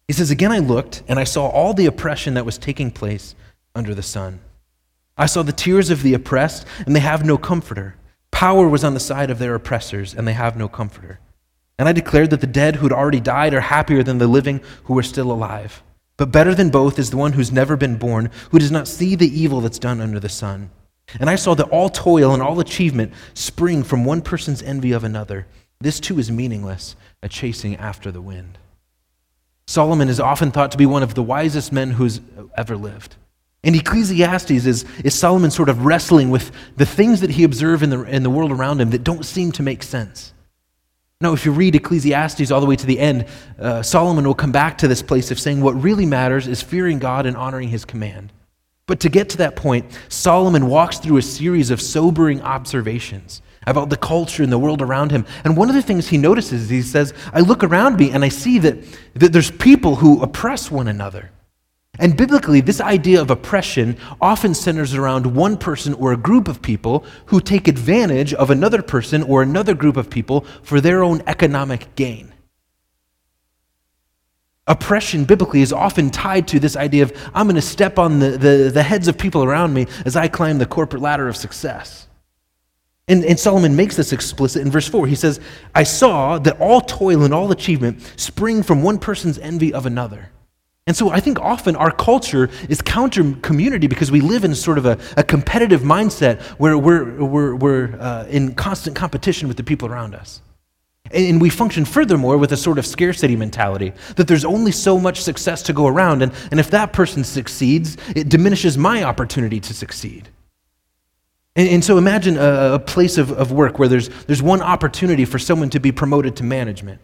He 0.06 0.14
says, 0.14 0.30
Again 0.30 0.52
I 0.52 0.60
looked, 0.60 1.02
and 1.08 1.18
I 1.18 1.24
saw 1.24 1.48
all 1.48 1.74
the 1.74 1.88
oppression 1.88 2.36
that 2.36 2.46
was 2.46 2.60
taking 2.60 2.92
place 2.92 3.34
under 3.74 3.96
the 3.96 4.04
sun. 4.04 4.40
I 5.18 5.26
saw 5.26 5.42
the 5.42 5.52
tears 5.52 5.90
of 5.90 6.04
the 6.04 6.14
oppressed, 6.14 6.68
and 6.86 6.96
they 6.96 7.00
have 7.00 7.26
no 7.26 7.40
comforter. 7.40 7.96
Power 8.30 8.69
was 8.69 8.84
on 8.84 8.94
the 8.94 9.00
side 9.00 9.31
of 9.31 9.40
their 9.40 9.56
oppressors, 9.56 10.14
and 10.14 10.28
they 10.28 10.34
have 10.34 10.56
no 10.56 10.68
comforter. 10.68 11.19
And 11.80 11.90
I 11.90 11.92
declared 11.92 12.30
that 12.30 12.42
the 12.42 12.48
dead 12.48 12.75
who 12.75 12.86
had 12.86 12.92
already 12.92 13.20
died 13.20 13.54
are 13.54 13.62
happier 13.62 14.04
than 14.04 14.18
the 14.18 14.28
living 14.28 14.62
who 14.86 14.98
are 14.98 15.04
still 15.04 15.31
alive. 15.31 15.81
But 16.18 16.31
better 16.31 16.54
than 16.54 16.70
both 16.70 17.00
is 17.00 17.10
the 17.10 17.18
one 17.18 17.34
who's 17.34 17.52
never 17.52 17.75
been 17.75 17.98
born, 17.98 18.30
who 18.52 18.60
does 18.60 18.72
not 18.72 18.88
see 18.88 19.16
the 19.16 19.28
evil 19.28 19.62
that's 19.62 19.80
done 19.80 20.00
under 20.00 20.20
the 20.20 20.30
sun. 20.30 20.70
And 21.20 21.30
I 21.30 21.36
saw 21.36 21.56
that 21.56 21.70
all 21.70 21.90
toil 21.90 22.34
and 22.34 22.42
all 22.42 22.60
achievement 22.60 23.14
spring 23.34 23.84
from 23.84 24.06
one 24.06 24.22
person's 24.22 24.62
envy 24.62 24.92
of 24.92 25.04
another. 25.04 25.48
This 25.81 26.00
too 26.00 26.20
is 26.20 26.31
meaningless, 26.31 26.96
a 27.22 27.30
chasing 27.30 27.76
after 27.76 28.12
the 28.12 28.22
wind. 28.22 28.58
Solomon 29.66 30.10
is 30.10 30.19
often 30.19 30.52
thought 30.52 30.72
to 30.72 30.78
be 30.78 30.86
one 30.86 31.04
of 31.04 31.16
the 31.16 31.24
wisest 31.24 31.72
men 31.72 31.92
who's 31.92 32.22
ever 32.56 32.78
lived. 32.78 33.16
And 33.64 33.76
Ecclesiastes 33.76 34.52
is, 34.52 34.86
is 35.04 35.18
Solomon 35.18 35.50
sort 35.50 35.69
of 35.69 35.86
wrestling 35.86 36.30
with 36.30 36.52
the 36.76 36.86
things 36.86 37.22
that 37.22 37.31
he 37.31 37.44
observes 37.44 37.81
in 37.81 37.90
the, 37.90 38.04
in 38.04 38.24
the 38.24 38.30
world 38.30 38.52
around 38.52 38.81
him 38.81 38.90
that 38.90 39.04
don't 39.04 39.26
seem 39.26 39.52
to 39.54 39.64
make 39.64 39.84
sense. 39.84 40.32
Now, 41.24 41.31
if 41.31 41.46
you 41.46 41.54
read 41.54 41.74
Ecclesiastes 41.74 42.52
all 42.52 42.60
the 42.60 42.68
way 42.68 42.75
to 42.75 42.86
the 42.86 43.00
end, 43.00 43.28
uh, 43.58 43.81
Solomon 43.81 44.28
will 44.28 44.36
come 44.36 44.52
back 44.52 44.78
to 44.80 44.90
this 44.90 45.02
place 45.02 45.31
of 45.31 45.40
saying 45.40 45.62
what 45.62 45.72
really 45.81 46.06
matters 46.06 46.50
is 46.50 46.62
fearing 46.62 47.00
God 47.00 47.25
and 47.25 47.38
honoring 47.38 47.70
his 47.70 47.86
command. 47.86 48.34
But 48.88 49.00
to 49.00 49.10
get 49.10 49.30
to 49.30 49.38
that 49.38 49.56
point, 49.56 49.86
Solomon 50.10 50.68
walks 50.68 51.00
through 51.00 51.16
a 51.16 51.22
series 51.22 51.72
of 51.72 51.80
sobering 51.80 52.42
observations 52.42 53.42
about 53.66 53.90
the 53.90 53.96
culture 53.96 54.44
and 54.44 54.52
the 54.52 54.60
world 54.60 54.81
around 54.81 55.12
him. 55.12 55.25
And 55.46 55.56
one 55.56 55.70
of 55.70 55.75
the 55.75 55.81
things 55.81 56.10
he 56.10 56.18
notices, 56.18 56.68
he 56.68 56.81
says, 56.81 57.14
I 57.31 57.40
look 57.40 57.64
around 57.64 57.96
me 57.96 58.12
and 58.12 58.26
I 58.26 58.28
see 58.28 58.60
that, 58.60 58.84
that 59.14 59.31
there's 59.31 59.50
people 59.50 59.96
who 59.96 60.22
oppress 60.22 60.69
one 60.69 60.90
another. 60.90 61.31
And 62.00 62.18
biblically, 62.18 62.60
this 62.60 62.81
idea 62.81 63.22
of 63.22 63.30
oppression 63.30 63.98
often 64.19 64.56
centers 64.56 64.95
around 64.95 65.28
one 65.28 65.57
person 65.57 65.94
or 65.94 66.12
a 66.12 66.18
group 66.18 66.48
of 66.48 66.62
people 66.62 67.06
who 67.28 67.40
take 67.40 67.68
advantage 67.68 68.34
of 68.34 68.50
another 68.50 68.81
person 68.81 69.21
or 69.21 69.44
another 69.44 69.76
group 69.76 69.95
of 69.95 70.09
people 70.09 70.42
for 70.64 70.81
their 70.81 71.04
own 71.04 71.21
economic 71.28 71.95
gain. 71.95 72.33
Oppression 74.66 75.26
biblically 75.26 75.62
is 75.62 75.73
often 75.73 76.09
tied 76.09 76.47
to 76.47 76.59
this 76.59 76.76
idea 76.76 77.04
of 77.04 77.14
I'm 77.33 77.45
going 77.45 77.57
to 77.57 77.62
step 77.62 78.00
on 78.00 78.19
the, 78.19 78.31
the, 78.31 78.71
the, 78.73 78.81
heads 78.81 79.07
of 79.09 79.18
people 79.18 79.44
around 79.44 79.73
me 79.73 79.88
as 80.06 80.16
I 80.16 80.30
climb 80.30 80.57
the 80.57 80.66
corporate 80.66 81.02
ladder 81.02 81.28
of 81.28 81.35
success. 81.35 82.07
And, 83.09 83.26
and 83.26 83.38
Solomon 83.38 83.76
makes 83.76 83.97
this 83.97 84.14
explicit 84.14 84.62
in 84.62 84.71
verse 84.71 84.88
4. 84.88 85.06
He 85.06 85.16
says, 85.16 85.42
I 85.76 85.83
saw 85.83 86.40
that 86.40 86.59
all 86.62 86.80
toil 86.80 87.23
and 87.23 87.33
all 87.33 87.52
achievement 87.52 88.02
spring 88.16 88.64
from 88.64 88.81
one 88.81 88.97
person's 88.97 89.38
envy 89.38 89.73
of 89.73 89.85
another. 89.85 90.31
And 90.85 90.97
so 90.97 91.11
I 91.11 91.21
think 91.21 91.40
often 91.40 91.78
our 91.78 91.92
culture 91.92 92.49
is 92.68 92.81
counter 92.81 93.33
community 93.42 93.87
because 93.87 94.11
we 94.11 94.19
live 94.19 94.44
in 94.44 94.54
sort 94.54 94.78
of 94.78 94.85
a, 94.85 94.97
a 95.16 95.23
competitive 95.23 95.81
mindset 95.81 96.42
where 96.59 96.78
we're, 96.78 97.23
we're, 97.23 97.56
we're 97.56 97.97
uh, 97.99 98.25
in 98.25 98.54
constant 98.54 98.95
competition 98.95 99.47
with 99.47 99.56
the 99.56 99.63
people 99.63 99.87
around 99.87 100.13
us. 100.13 100.42
And 101.11 101.40
we 101.40 101.49
function 101.49 101.85
furthermore 101.85 102.37
with 102.37 102.52
a 102.52 102.57
sort 102.57 102.80
of 102.80 102.85
scarcity 102.85 103.35
mentality 103.35 103.94
that 104.16 104.28
there's 104.28 104.45
only 104.45 104.71
so 104.71 104.99
much 104.99 105.21
success 105.21 105.61
to 105.63 105.73
go 105.73 105.87
around, 105.87 106.21
and, 106.21 106.31
and 106.49 106.59
if 106.59 106.71
that 106.71 106.92
person 106.92 107.23
succeeds, 107.23 107.97
it 108.16 108.30
diminishes 108.30 108.78
my 108.78 109.04
opportunity 109.04 109.59
to 109.59 109.73
succeed. 109.73 110.30
And, 111.56 111.69
and 111.69 111.83
so 111.83 111.97
imagine 111.97 112.37
a, 112.37 112.73
a 112.73 112.80
place 112.80 113.18
of, 113.18 113.31
of 113.31 113.52
work 113.52 113.80
where 113.80 113.87
there's, 113.87 114.09
there's 114.25 114.42
one 114.42 114.61
opportunity 114.61 115.25
for 115.25 115.40
someone 115.40 115.69
to 115.71 115.80
be 115.80 115.92
promoted 115.92 116.35
to 116.37 116.44
management. 116.44 116.99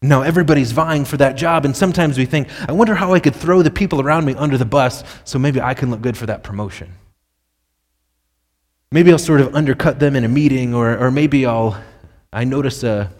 No, 0.00 0.22
everybody's 0.22 0.72
vying 0.72 1.04
for 1.04 1.16
that 1.16 1.36
job, 1.36 1.64
and 1.64 1.76
sometimes 1.76 2.18
we 2.18 2.24
think, 2.24 2.48
I 2.68 2.72
wonder 2.72 2.94
how 2.94 3.14
I 3.14 3.20
could 3.20 3.34
throw 3.34 3.62
the 3.62 3.70
people 3.70 4.00
around 4.00 4.24
me 4.24 4.34
under 4.34 4.56
the 4.56 4.64
bus 4.64 5.02
so 5.24 5.38
maybe 5.38 5.60
I 5.60 5.74
can 5.74 5.90
look 5.90 6.02
good 6.02 6.16
for 6.16 6.26
that 6.26 6.44
promotion. 6.44 6.92
Maybe 8.92 9.10
I'll 9.10 9.18
sort 9.18 9.40
of 9.40 9.54
undercut 9.54 9.98
them 9.98 10.14
in 10.14 10.24
a 10.24 10.28
meeting, 10.28 10.72
or, 10.72 10.96
or 10.96 11.10
maybe 11.10 11.44
I'll 11.44 11.82
I 12.32 12.44
notice 12.44 12.82
a 12.82 13.10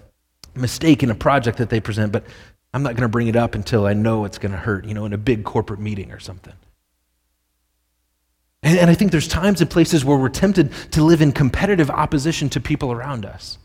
mistake 0.54 1.02
in 1.02 1.10
a 1.10 1.14
project 1.14 1.58
that 1.58 1.70
they 1.70 1.80
present, 1.80 2.12
but 2.12 2.24
I'm 2.74 2.82
not 2.82 2.94
going 2.94 3.02
to 3.02 3.08
bring 3.08 3.28
it 3.28 3.36
up 3.36 3.54
until 3.54 3.86
I 3.86 3.94
know 3.94 4.24
it's 4.24 4.38
going 4.38 4.52
to 4.52 4.58
hurt, 4.58 4.84
you 4.84 4.94
know, 4.94 5.06
in 5.06 5.12
a 5.12 5.18
big 5.18 5.44
corporate 5.44 5.80
meeting 5.80 6.12
or 6.12 6.18
something. 6.18 6.52
And, 8.62 8.78
and 8.78 8.90
I 8.90 8.94
think 8.94 9.12
there's 9.12 9.28
times 9.28 9.60
and 9.60 9.70
places 9.70 10.04
where 10.04 10.18
we're 10.18 10.28
tempted 10.28 10.72
to 10.92 11.02
live 11.02 11.22
in 11.22 11.32
competitive 11.32 11.90
opposition 11.90 12.48
to 12.50 12.60
people 12.60 12.92
around 12.92 13.24
us. 13.24 13.58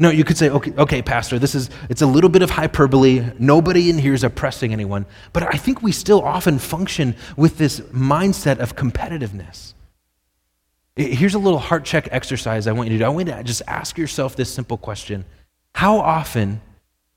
No, 0.00 0.10
you 0.10 0.22
could 0.22 0.38
say, 0.38 0.48
okay, 0.48 0.72
okay, 0.78 1.02
Pastor, 1.02 1.38
this 1.38 1.54
is 1.54 1.70
it's 1.88 2.02
a 2.02 2.06
little 2.06 2.30
bit 2.30 2.42
of 2.42 2.50
hyperbole. 2.50 3.30
Nobody 3.38 3.90
in 3.90 3.98
here 3.98 4.14
is 4.14 4.22
oppressing 4.22 4.72
anyone. 4.72 5.06
But 5.32 5.42
I 5.52 5.58
think 5.58 5.82
we 5.82 5.90
still 5.90 6.22
often 6.22 6.58
function 6.58 7.16
with 7.36 7.58
this 7.58 7.80
mindset 7.80 8.58
of 8.58 8.76
competitiveness. 8.76 9.74
Here's 10.94 11.34
a 11.34 11.38
little 11.38 11.58
heart 11.58 11.84
check 11.84 12.08
exercise 12.10 12.66
I 12.66 12.72
want 12.72 12.90
you 12.90 12.98
to 12.98 13.04
do. 13.04 13.06
I 13.06 13.08
want 13.08 13.28
you 13.28 13.34
to 13.34 13.42
just 13.42 13.62
ask 13.66 13.98
yourself 13.98 14.36
this 14.36 14.52
simple 14.52 14.76
question 14.76 15.24
How 15.74 15.98
often 15.98 16.60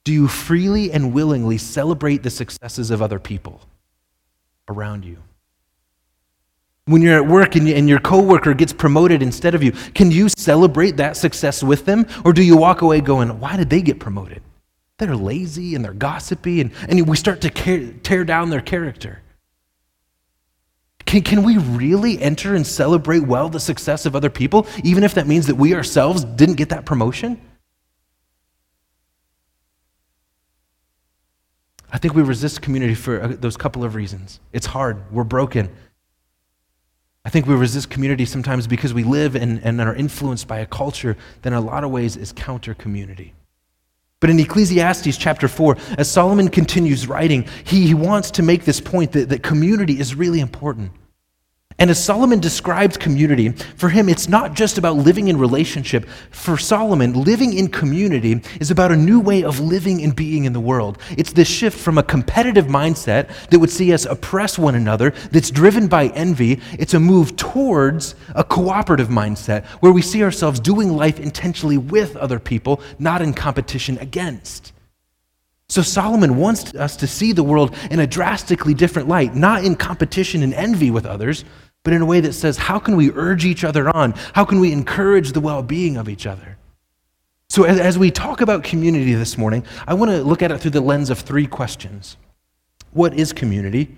do 0.04 0.12
you 0.12 0.28
freely 0.28 0.92
and 0.92 1.14
willingly 1.14 1.60
celebrate 1.60 2.24
the 2.24 2.30
successes 2.32 2.90
of 2.90 3.02
other 3.02 3.20
people 3.20 3.62
around 4.68 5.06
you? 5.06 5.18
When 6.86 7.02
you're 7.02 7.16
at 7.16 7.28
work 7.28 7.56
and, 7.56 7.68
you, 7.68 7.76
and 7.76 7.88
your 7.88 8.00
coworker 8.00 8.54
gets 8.54 8.74
promoted 8.74 9.22
instead 9.22 9.54
of 9.54 9.62
you, 9.62 9.72
can 9.72 10.10
you 10.10 10.30
celebrate 10.30 10.98
that 10.98 11.16
success 11.16 11.62
with 11.64 11.86
them? 11.86 12.08
Or 12.26 12.34
do 12.34 12.42
you 12.42 12.58
walk 12.58 12.82
away 12.82 13.02
going, 13.02 13.40
why 13.40 13.56
did 13.56 13.70
they 13.70 13.82
get 13.82 14.00
promoted? 14.00 14.42
They're 14.98 15.16
lazy 15.16 15.76
and 15.76 15.84
they're 15.84 15.94
gossipy, 15.94 16.62
and, 16.62 16.72
and 16.88 17.08
we 17.08 17.18
start 17.18 17.42
to 17.42 17.50
tear 17.50 18.24
down 18.24 18.50
their 18.50 18.62
character. 18.62 19.22
Can, 21.06 21.24
can 21.24 21.44
we 21.44 21.58
really 21.58 22.22
enter 22.22 22.56
and 22.56 22.66
celebrate 22.66 23.22
well 23.22 23.50
the 23.50 23.60
success 23.60 24.06
of 24.06 24.16
other 24.16 24.30
people, 24.30 24.68
even 24.84 25.04
if 25.04 25.16
that 25.16 25.28
means 25.28 25.48
that 25.48 25.56
we 25.56 25.74
ourselves 25.74 26.24
didn't 26.24 26.56
get 26.56 26.70
that 26.70 26.86
promotion? 26.86 27.42
I 31.92 31.98
think 31.98 32.14
we 32.14 32.22
resist 32.22 32.62
community 32.62 32.96
for 32.96 33.22
uh, 33.22 33.28
those 33.40 33.58
couple 33.58 33.84
of 33.84 33.96
reasons. 33.96 34.40
It's 34.54 34.68
hard, 34.68 35.12
we're 35.12 35.26
broken, 35.26 35.70
I 37.24 37.30
think 37.30 37.46
we 37.46 37.54
resist 37.54 37.90
community 37.90 38.26
sometimes 38.26 38.66
because 38.66 38.94
we 38.94 39.04
live 39.04 39.36
and, 39.36 39.64
and 39.64 39.80
are 39.80 39.96
influenced 39.96 40.48
by 40.48 40.60
a 40.60 40.66
culture 40.66 41.16
that, 41.44 41.50
in 41.50 41.54
a 41.54 41.62
lot 41.62 41.84
of 41.84 41.92
ways, 41.92 42.18
is 42.18 42.32
counter 42.32 42.74
community. 42.74 43.36
But 44.20 44.30
in 44.30 44.40
Ecclesiastes 44.40 45.18
chapter 45.18 45.48
4, 45.48 45.78
as 45.98 46.10
Solomon 46.10 46.50
continues 46.50 47.08
writing, 47.08 47.48
he, 47.64 47.88
he 47.88 47.94
wants 47.94 48.32
to 48.32 48.44
make 48.44 48.66
this 48.66 48.80
point 48.80 49.12
that, 49.14 49.30
that 49.30 49.44
community 49.44 50.00
is 50.00 50.16
really 50.16 50.40
important. 50.40 50.92
And 51.80 51.90
as 51.90 52.04
Solomon 52.04 52.40
describes 52.40 52.98
community, 52.98 53.50
for 53.50 53.90
him, 53.90 54.10
it's 54.10 54.30
not 54.30 54.54
just 54.54 54.78
about 54.78 54.98
living 54.98 55.30
in 55.30 55.38
relationship. 55.38 56.08
For 56.30 56.58
Solomon, 56.58 57.14
living 57.14 57.54
in 57.54 57.70
community 57.70 58.42
is 58.60 58.72
about 58.72 58.92
a 58.92 58.96
new 58.96 59.20
way 59.20 59.44
of 59.44 59.60
living 59.60 60.04
and 60.04 60.16
being 60.16 60.46
in 60.46 60.54
the 60.54 60.60
world. 60.60 60.98
It's 61.18 61.34
this 61.34 61.48
shift 61.48 61.80
from 61.80 61.98
a 61.98 62.04
competitive 62.04 62.66
mindset 62.66 63.30
that 63.50 63.60
would 63.60 63.70
see 63.70 63.94
us 63.94 64.06
oppress 64.06 64.60
one 64.60 64.76
another, 64.76 65.12
that's 65.32 65.50
driven 65.50 65.88
by 65.88 66.08
envy. 66.08 66.60
It's 66.74 66.94
a 66.94 67.00
move 67.00 67.36
towards 67.36 68.16
a 68.36 68.44
cooperative 68.44 69.10
mindset 69.10 69.66
where 69.82 69.92
we 69.92 70.02
see 70.02 70.24
ourselves 70.24 70.60
doing 70.60 70.96
life 70.96 71.20
intentionally 71.20 71.78
with 71.78 72.16
other 72.18 72.40
people, 72.40 72.82
not 73.00 73.22
in 73.22 73.34
competition 73.34 73.98
against. 73.98 74.74
So 75.72 75.82
Solomon 75.82 76.36
wants 76.36 76.76
us 76.76 76.98
to 76.98 77.08
see 77.08 77.32
the 77.32 77.46
world 77.46 77.74
in 77.90 78.02
a 78.02 78.06
drastically 78.06 78.74
different 78.74 79.08
light, 79.08 79.36
not 79.36 79.64
in 79.64 79.78
competition 79.78 80.44
and 80.44 80.54
envy 80.54 80.92
with 80.92 81.06
others, 81.06 81.46
but 81.84 81.94
in 81.94 82.02
a 82.02 82.06
way 82.06 82.20
that 82.20 82.34
says, 82.34 82.58
how 82.58 82.78
can 82.78 82.98
we 82.98 83.10
urge 83.14 83.46
each 83.46 83.64
other 83.64 83.90
on? 83.96 84.12
How 84.34 84.44
can 84.44 84.60
we 84.60 84.74
encourage 84.74 85.32
the 85.32 85.40
well 85.40 85.64
being 85.64 85.96
of 85.96 86.10
each 86.10 86.28
other? 86.28 86.58
So, 87.48 87.64
as, 87.64 87.80
as, 87.80 87.98
we 87.98 88.12
talk 88.12 88.42
about 88.42 88.66
community 88.66 89.14
this 89.14 89.38
morning, 89.38 89.64
I 89.88 89.94
want 89.94 90.12
to 90.12 90.22
look 90.22 90.42
at 90.42 90.52
it 90.52 90.60
through 90.60 90.72
the 90.72 90.82
lens 90.82 91.10
of 91.10 91.20
three 91.20 91.48
questions 91.48 92.18
What 92.92 93.14
is 93.14 93.32
community? 93.32 93.96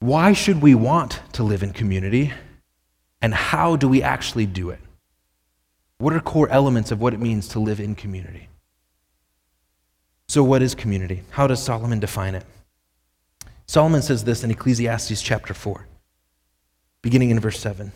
Why 0.00 0.34
should 0.34 0.60
we 0.60 0.74
want 0.74 1.18
to 1.32 1.44
live 1.44 1.62
in 1.62 1.72
community? 1.72 2.34
And 3.22 3.32
how 3.32 3.74
do 3.76 3.88
we 3.88 4.02
actually 4.02 4.44
do 4.44 4.68
it? 4.68 4.80
What 5.96 6.12
are 6.12 6.20
core 6.20 6.50
elements 6.50 6.90
of 6.90 7.00
what 7.00 7.14
it 7.14 7.20
means 7.20 7.48
to 7.48 7.58
live 7.58 7.80
in 7.80 7.94
community? 7.94 8.49
So, 10.30 10.44
what 10.44 10.62
is 10.62 10.76
community? 10.76 11.24
How 11.30 11.48
does 11.48 11.60
Solomon 11.60 11.98
define 11.98 12.36
it? 12.36 12.44
Solomon 13.66 14.00
says 14.00 14.22
this 14.22 14.44
in 14.44 14.52
Ecclesiastes 14.52 15.20
chapter 15.20 15.52
4 15.54 15.88
beginning 17.02 17.30
in 17.30 17.40
verse 17.40 17.58
7. 17.58 17.90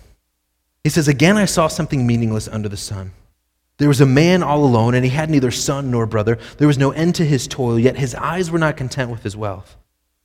He 0.82 0.90
says, 0.90 1.06
Again, 1.06 1.36
I 1.36 1.44
saw 1.44 1.68
something 1.68 2.04
meaningless 2.04 2.48
under 2.48 2.68
the 2.68 2.76
sun. 2.76 3.12
There 3.78 3.86
was 3.86 4.00
a 4.00 4.06
man 4.06 4.42
all 4.42 4.64
alone, 4.64 4.96
and 4.96 5.04
he 5.04 5.12
had 5.12 5.30
neither 5.30 5.52
son 5.52 5.92
nor 5.92 6.06
brother. 6.06 6.36
There 6.58 6.66
was 6.66 6.76
no 6.76 6.90
end 6.90 7.14
to 7.14 7.24
his 7.24 7.46
toil, 7.46 7.78
yet 7.78 7.98
his 7.98 8.16
eyes 8.16 8.50
were 8.50 8.58
not 8.58 8.76
content 8.76 9.12
with 9.12 9.22
his 9.22 9.36
wealth. 9.36 9.76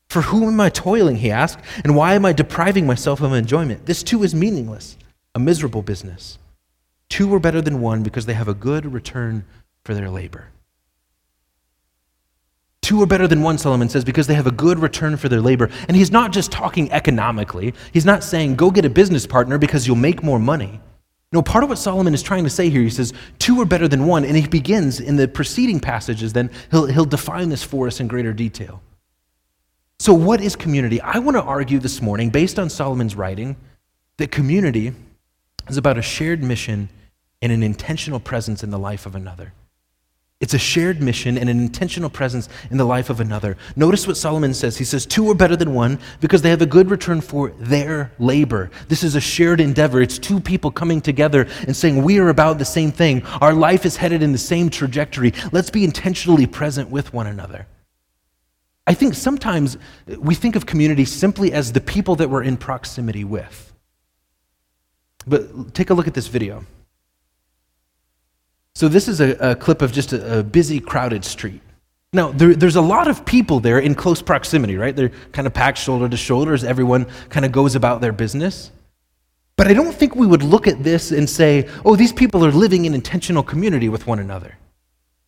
For 0.07 0.23
whom 0.23 0.45
am 0.45 0.59
I 0.59 0.69
toiling, 0.69 1.17
he 1.17 1.29
asked, 1.29 1.63
and 1.83 1.95
why 1.95 2.15
am 2.15 2.25
I 2.25 2.33
depriving 2.33 2.87
myself 2.87 3.21
of 3.21 3.33
enjoyment? 3.33 3.85
This 3.85 4.01
too 4.01 4.23
is 4.23 4.33
meaningless, 4.33 4.97
a 5.35 5.39
miserable 5.39 5.83
business. 5.83 6.39
Two 7.07 7.31
are 7.35 7.39
better 7.39 7.61
than 7.61 7.81
one 7.81 8.01
because 8.01 8.25
they 8.25 8.33
have 8.33 8.47
a 8.47 8.55
good 8.55 8.91
return 8.91 9.45
for 9.83 9.93
their 9.93 10.09
labor. 10.09 10.47
Two 12.89 13.03
are 13.03 13.05
better 13.05 13.27
than 13.27 13.43
one, 13.43 13.60
Solomon 13.60 13.88
says, 13.88 14.03
because 14.03 14.25
they 14.25 14.34
have 14.34 14.48
a 14.48 14.51
good 14.51 14.79
return 14.79 15.15
for 15.15 15.29
their 15.29 15.41
labor. 15.41 15.69
And 15.88 15.96
he's 15.96 16.10
not 16.10 16.31
just 16.31 16.51
talking 16.51 16.91
economically. 16.91 17.75
He's 17.93 18.03
not 18.03 18.24
saying, 18.24 18.55
go 18.55 18.72
get 18.72 18.84
a 18.84 18.89
business 18.89 19.27
partner 19.27 19.60
because 19.60 19.86
you'll 19.86 19.96
make 19.96 20.24
more 20.24 20.39
money. 20.39 20.81
No, 21.31 21.43
part 21.43 21.63
of 21.63 21.69
what 21.69 21.77
Solomon 21.77 22.15
is 22.15 22.24
trying 22.24 22.46
to 22.46 22.50
say 22.50 22.67
here, 22.72 22.81
he 22.81 22.89
says, 22.89 23.13
two 23.38 23.62
are 23.62 23.65
better 23.65 23.88
than 23.88 24.08
one. 24.08 24.25
And 24.25 24.36
he 24.36 24.48
begins 24.48 25.00
in 25.00 25.17
the 25.17 25.27
preceding 25.27 25.79
passages, 25.79 26.34
then 26.34 26.50
he'll, 26.72 26.88
he'll 26.88 27.05
define 27.05 27.50
this 27.50 27.63
for 27.63 27.86
us 27.86 28.00
in 28.00 28.08
greater 28.08 28.34
detail. 28.34 28.81
So, 30.00 30.12
what 30.15 30.41
is 30.41 30.55
community? 30.55 31.00
I 31.00 31.19
want 31.19 31.38
to 31.38 31.43
argue 31.43 31.77
this 31.77 32.01
morning, 32.01 32.31
based 32.31 32.58
on 32.58 32.72
Solomon's 32.72 33.15
writing, 33.15 33.55
that 34.17 34.31
community 34.31 34.93
is 35.67 35.77
about 35.77 36.00
a 36.00 36.01
shared 36.01 36.41
mission 36.41 36.89
and 37.39 37.51
an 37.51 37.62
intentional 37.62 38.19
presence 38.19 38.63
in 38.63 38.72
the 38.72 38.79
life 38.79 39.05
of 39.05 39.13
another. 39.13 39.53
It's 40.39 40.53
a 40.53 40.58
shared 40.58 41.01
mission 41.01 41.38
and 41.38 41.50
an 41.50 41.60
intentional 41.60 42.10
presence 42.10 42.48
in 42.72 42.77
the 42.77 42.86
life 42.86 43.10
of 43.10 43.19
another. 43.19 43.58
Notice 43.75 44.08
what 44.08 44.15
Solomon 44.15 44.53
says. 44.53 44.77
He 44.77 44.86
says, 44.86 45.05
Two 45.05 45.29
are 45.29 45.36
better 45.36 45.58
than 45.58 45.74
one 45.74 46.00
because 46.22 46.41
they 46.41 46.50
have 46.50 46.62
a 46.62 46.65
good 46.65 46.89
return 46.89 47.19
for 47.19 47.50
their 47.60 48.13
labor. 48.19 48.72
This 48.88 49.03
is 49.03 49.15
a 49.15 49.22
shared 49.22 49.60
endeavor. 49.60 50.01
It's 50.01 50.17
two 50.17 50.39
people 50.39 50.72
coming 50.72 51.01
together 51.01 51.46
and 51.67 51.75
saying, 51.75 52.01
We 52.01 52.19
are 52.19 52.29
about 52.29 52.58
the 52.58 52.63
same 52.63 52.89
thing. 52.89 53.22
Our 53.41 53.53
life 53.53 53.86
is 53.86 53.98
headed 53.98 54.24
in 54.24 54.31
the 54.31 54.38
same 54.38 54.69
trajectory. 54.69 55.34
Let's 55.51 55.69
be 55.69 55.84
intentionally 55.84 56.48
present 56.48 56.89
with 56.89 57.12
one 57.12 57.27
another. 57.27 57.67
I 58.88 58.93
think 58.93 59.15
sometimes 59.15 59.77
we 60.08 60.36
think 60.36 60.55
of 60.55 60.65
community 60.65 61.03
simply 61.03 61.51
as 61.51 61.74
the 61.74 61.81
people 61.81 62.15
that 62.15 62.29
we're 62.29 62.43
in 62.43 62.55
proximity 62.55 63.25
with. 63.25 63.74
But 65.27 65.74
take 65.74 65.89
a 65.89 65.93
look 65.93 66.08
at 66.08 66.13
this 66.13 66.27
video. 66.27 66.63
So, 68.75 68.88
this 68.88 69.07
is 69.07 69.19
a, 69.19 69.51
a 69.51 69.55
clip 69.55 69.81
of 69.81 69.91
just 69.91 70.13
a, 70.13 70.39
a, 70.39 70.43
busy, 70.43 70.79
crowded 70.79 71.25
street. 71.25 71.61
Now, 72.13 72.31
there, 72.31 72.55
there's 72.55 72.75
a 72.75 72.81
lot 72.81 73.07
of 73.07 73.25
people 73.25 73.59
there 73.59 73.79
in 73.79 73.93
close 73.93 74.21
proximity, 74.21 74.77
right? 74.77 74.95
They're 74.95 75.11
kind 75.31 75.45
of 75.45 75.53
packed 75.53 75.77
shoulder 75.77 76.09
to 76.09 76.17
shoulder 76.17 76.53
as 76.53 76.63
everyone 76.63 77.05
kind 77.29 77.45
of 77.45 77.51
goes 77.51 77.75
about 77.75 78.01
their 78.01 78.11
business. 78.11 78.71
But 79.55 79.67
I 79.67 79.73
don't 79.73 79.93
think 79.93 80.15
we 80.15 80.25
would 80.25 80.41
look 80.41 80.67
at 80.67 80.83
this 80.83 81.11
and 81.11 81.29
say, 81.29 81.67
oh, 81.83 81.95
these 81.95 82.13
people 82.13 82.45
are 82.45 82.51
living 82.51 82.85
in 82.85 82.93
intentional 82.93 83.43
community 83.43 83.89
with 83.89 84.07
one 84.07 84.19
another. 84.19 84.57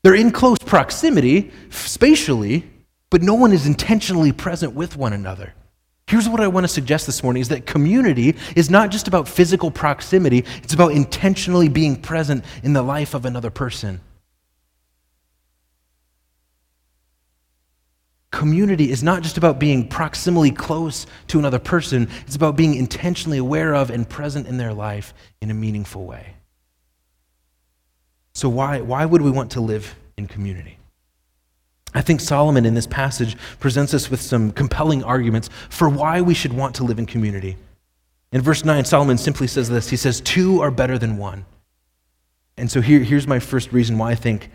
They're 0.04 0.16
in 0.16 0.32
close 0.32 0.58
proximity, 0.58 1.52
spatially, 1.70 2.66
but 3.10 3.22
no 3.22 3.34
one 3.34 3.52
is 3.52 3.68
intentionally 3.68 4.32
present 4.32 4.74
with 4.74 4.96
one 4.96 5.14
another. 5.14 5.54
Here's 6.12 6.28
what 6.28 6.42
I 6.42 6.50
want 6.50 6.66
to 6.66 6.68
suggest 6.68 7.06
this 7.06 7.24
morning 7.24 7.40
is 7.40 7.48
that 7.48 7.66
community 7.66 8.36
is 8.54 8.70
not 8.70 8.92
just 8.92 9.08
about 9.08 9.30
physical 9.30 9.72
proximity, 9.72 10.44
it's 10.62 10.74
about 10.74 10.92
intentionally 10.92 11.70
being 11.70 11.96
present 11.96 12.44
in 12.64 12.74
the 12.74 12.82
life 12.82 13.14
of 13.14 13.24
another 13.24 13.50
person. 13.50 14.02
Community 18.30 18.92
is 18.92 19.02
not 19.02 19.24
just 19.24 19.38
about 19.38 19.58
being 19.58 19.88
proximally 19.88 20.54
close 20.54 21.08
to 21.28 21.40
another 21.40 21.60
person, 21.60 22.10
it's 22.28 22.36
about 22.36 22.58
being 22.58 22.74
intentionally 22.76 23.38
aware 23.38 23.74
of 23.74 23.90
and 23.90 24.10
present 24.10 24.48
in 24.48 24.58
their 24.58 24.74
life 24.74 25.14
in 25.40 25.50
a 25.50 25.54
meaningful 25.54 26.06
way. 26.06 26.34
So, 28.34 28.50
why, 28.50 28.82
why 28.82 29.06
would 29.06 29.22
we 29.22 29.32
want 29.32 29.52
to 29.52 29.62
live 29.62 29.96
in 30.18 30.28
community? 30.28 30.78
I 31.94 32.02
think 32.02 32.22
Solomon 32.22 32.66
in 32.66 32.74
this 32.74 32.88
passage 32.88 33.36
presents 33.60 33.94
us 33.94 34.10
with 34.10 34.22
some 34.22 34.52
compelling 34.52 35.04
arguments 35.04 35.50
for 35.70 35.90
why 35.90 36.22
we 36.22 36.34
should 36.34 36.54
want 36.54 36.76
to 36.76 36.84
live 36.84 37.00
in 37.00 37.06
community. 37.06 37.58
In 38.32 38.42
verse 38.42 38.64
9, 38.64 38.86
Solomon 38.86 39.18
simply 39.18 39.48
says 39.48 39.70
this 39.70 39.90
He 39.90 39.98
says, 39.98 40.22
Two 40.22 40.62
are 40.62 40.72
better 40.72 40.98
than 40.98 41.18
one. 41.18 41.46
And 42.58 42.70
so 42.72 42.82
here, 42.82 43.00
here's 43.00 43.28
my 43.28 43.40
first 43.40 43.72
reason 43.74 43.98
why 43.98 44.12
I 44.12 44.16
think 44.16 44.50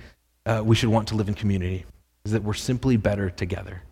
uh, 0.47 0.63
we 0.65 0.77
should 0.77 0.89
want 0.89 1.09
to 1.09 1.15
live 1.15 1.29
in 1.29 1.35
community 1.35 1.85
is 2.25 2.33
that 2.33 2.43
we're 2.43 2.55
simply 2.55 2.97
better 2.97 3.31
together. 3.31 3.83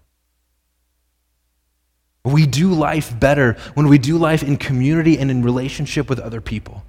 We 2.24 2.46
do 2.46 2.72
life 2.72 3.18
better 3.18 3.56
when 3.74 3.88
we 3.88 3.98
do 3.98 4.16
life 4.16 4.42
in 4.42 4.56
community 4.56 5.18
and 5.18 5.30
in 5.30 5.42
relationship 5.42 6.08
with 6.08 6.18
other 6.18 6.40
people. 6.40 6.82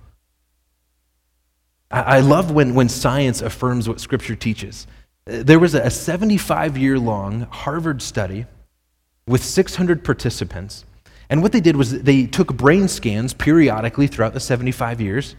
I, 1.92 2.02
I 2.02 2.20
love 2.22 2.52
when, 2.52 2.74
when 2.74 2.88
science 2.88 3.42
affirms 3.42 3.90
what 3.90 4.00
Scripture 4.00 4.36
teaches. 4.36 4.88
There 5.26 5.58
was 5.58 5.74
a 5.74 5.90
75 5.90 6.78
year 6.78 7.00
long 7.00 7.48
Harvard 7.50 8.02
study 8.04 8.46
with 9.28 9.44
600 9.44 10.04
participants. 10.04 10.86
And 11.30 11.42
what 11.42 11.52
they 11.52 11.62
did 11.62 11.76
was 11.76 12.04
they 12.04 12.28
took 12.28 12.56
brain 12.56 12.88
scans 12.88 13.34
periodically 13.34 14.06
throughout 14.06 14.34
the 14.34 14.40
75 14.40 15.02
years. 15.02 15.36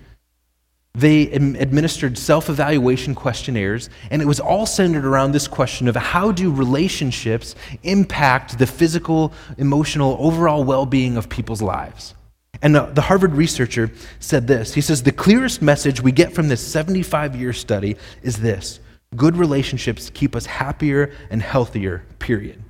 they 0.96 1.30
administered 1.30 2.18
self 2.18 2.48
evaluation 2.48 3.14
questionnaires, 3.14 3.88
and 4.10 4.20
it 4.20 4.24
was 4.24 4.40
all 4.40 4.66
centered 4.66 5.04
around 5.04 5.30
this 5.32 5.46
question 5.46 5.86
of 5.86 5.94
how 5.94 6.32
do 6.32 6.50
relationships 6.50 7.54
impact 7.84 8.58
the 8.58 8.66
physical, 8.66 9.32
emotional, 9.58 10.16
overall 10.18 10.64
well 10.64 10.86
being 10.86 11.16
of 11.16 11.28
people's 11.28 11.62
lives. 11.62 12.14
And 12.62 12.74
the 12.74 13.02
Harvard 13.02 13.34
researcher 13.34 13.92
said 14.18 14.48
this 14.48 14.74
He 14.74 14.80
says, 14.80 15.04
The 15.04 15.12
clearest 15.12 15.62
message 15.62 16.00
we 16.00 16.10
get 16.10 16.32
from 16.32 16.48
this 16.48 16.66
75 16.66 17.36
year 17.36 17.52
study 17.52 17.96
is 18.22 18.38
this 18.38 18.80
good 19.14 19.36
relationships 19.36 20.10
keep 20.10 20.34
us 20.34 20.46
happier 20.46 21.12
and 21.30 21.40
healthier, 21.40 22.04
period. 22.18 22.62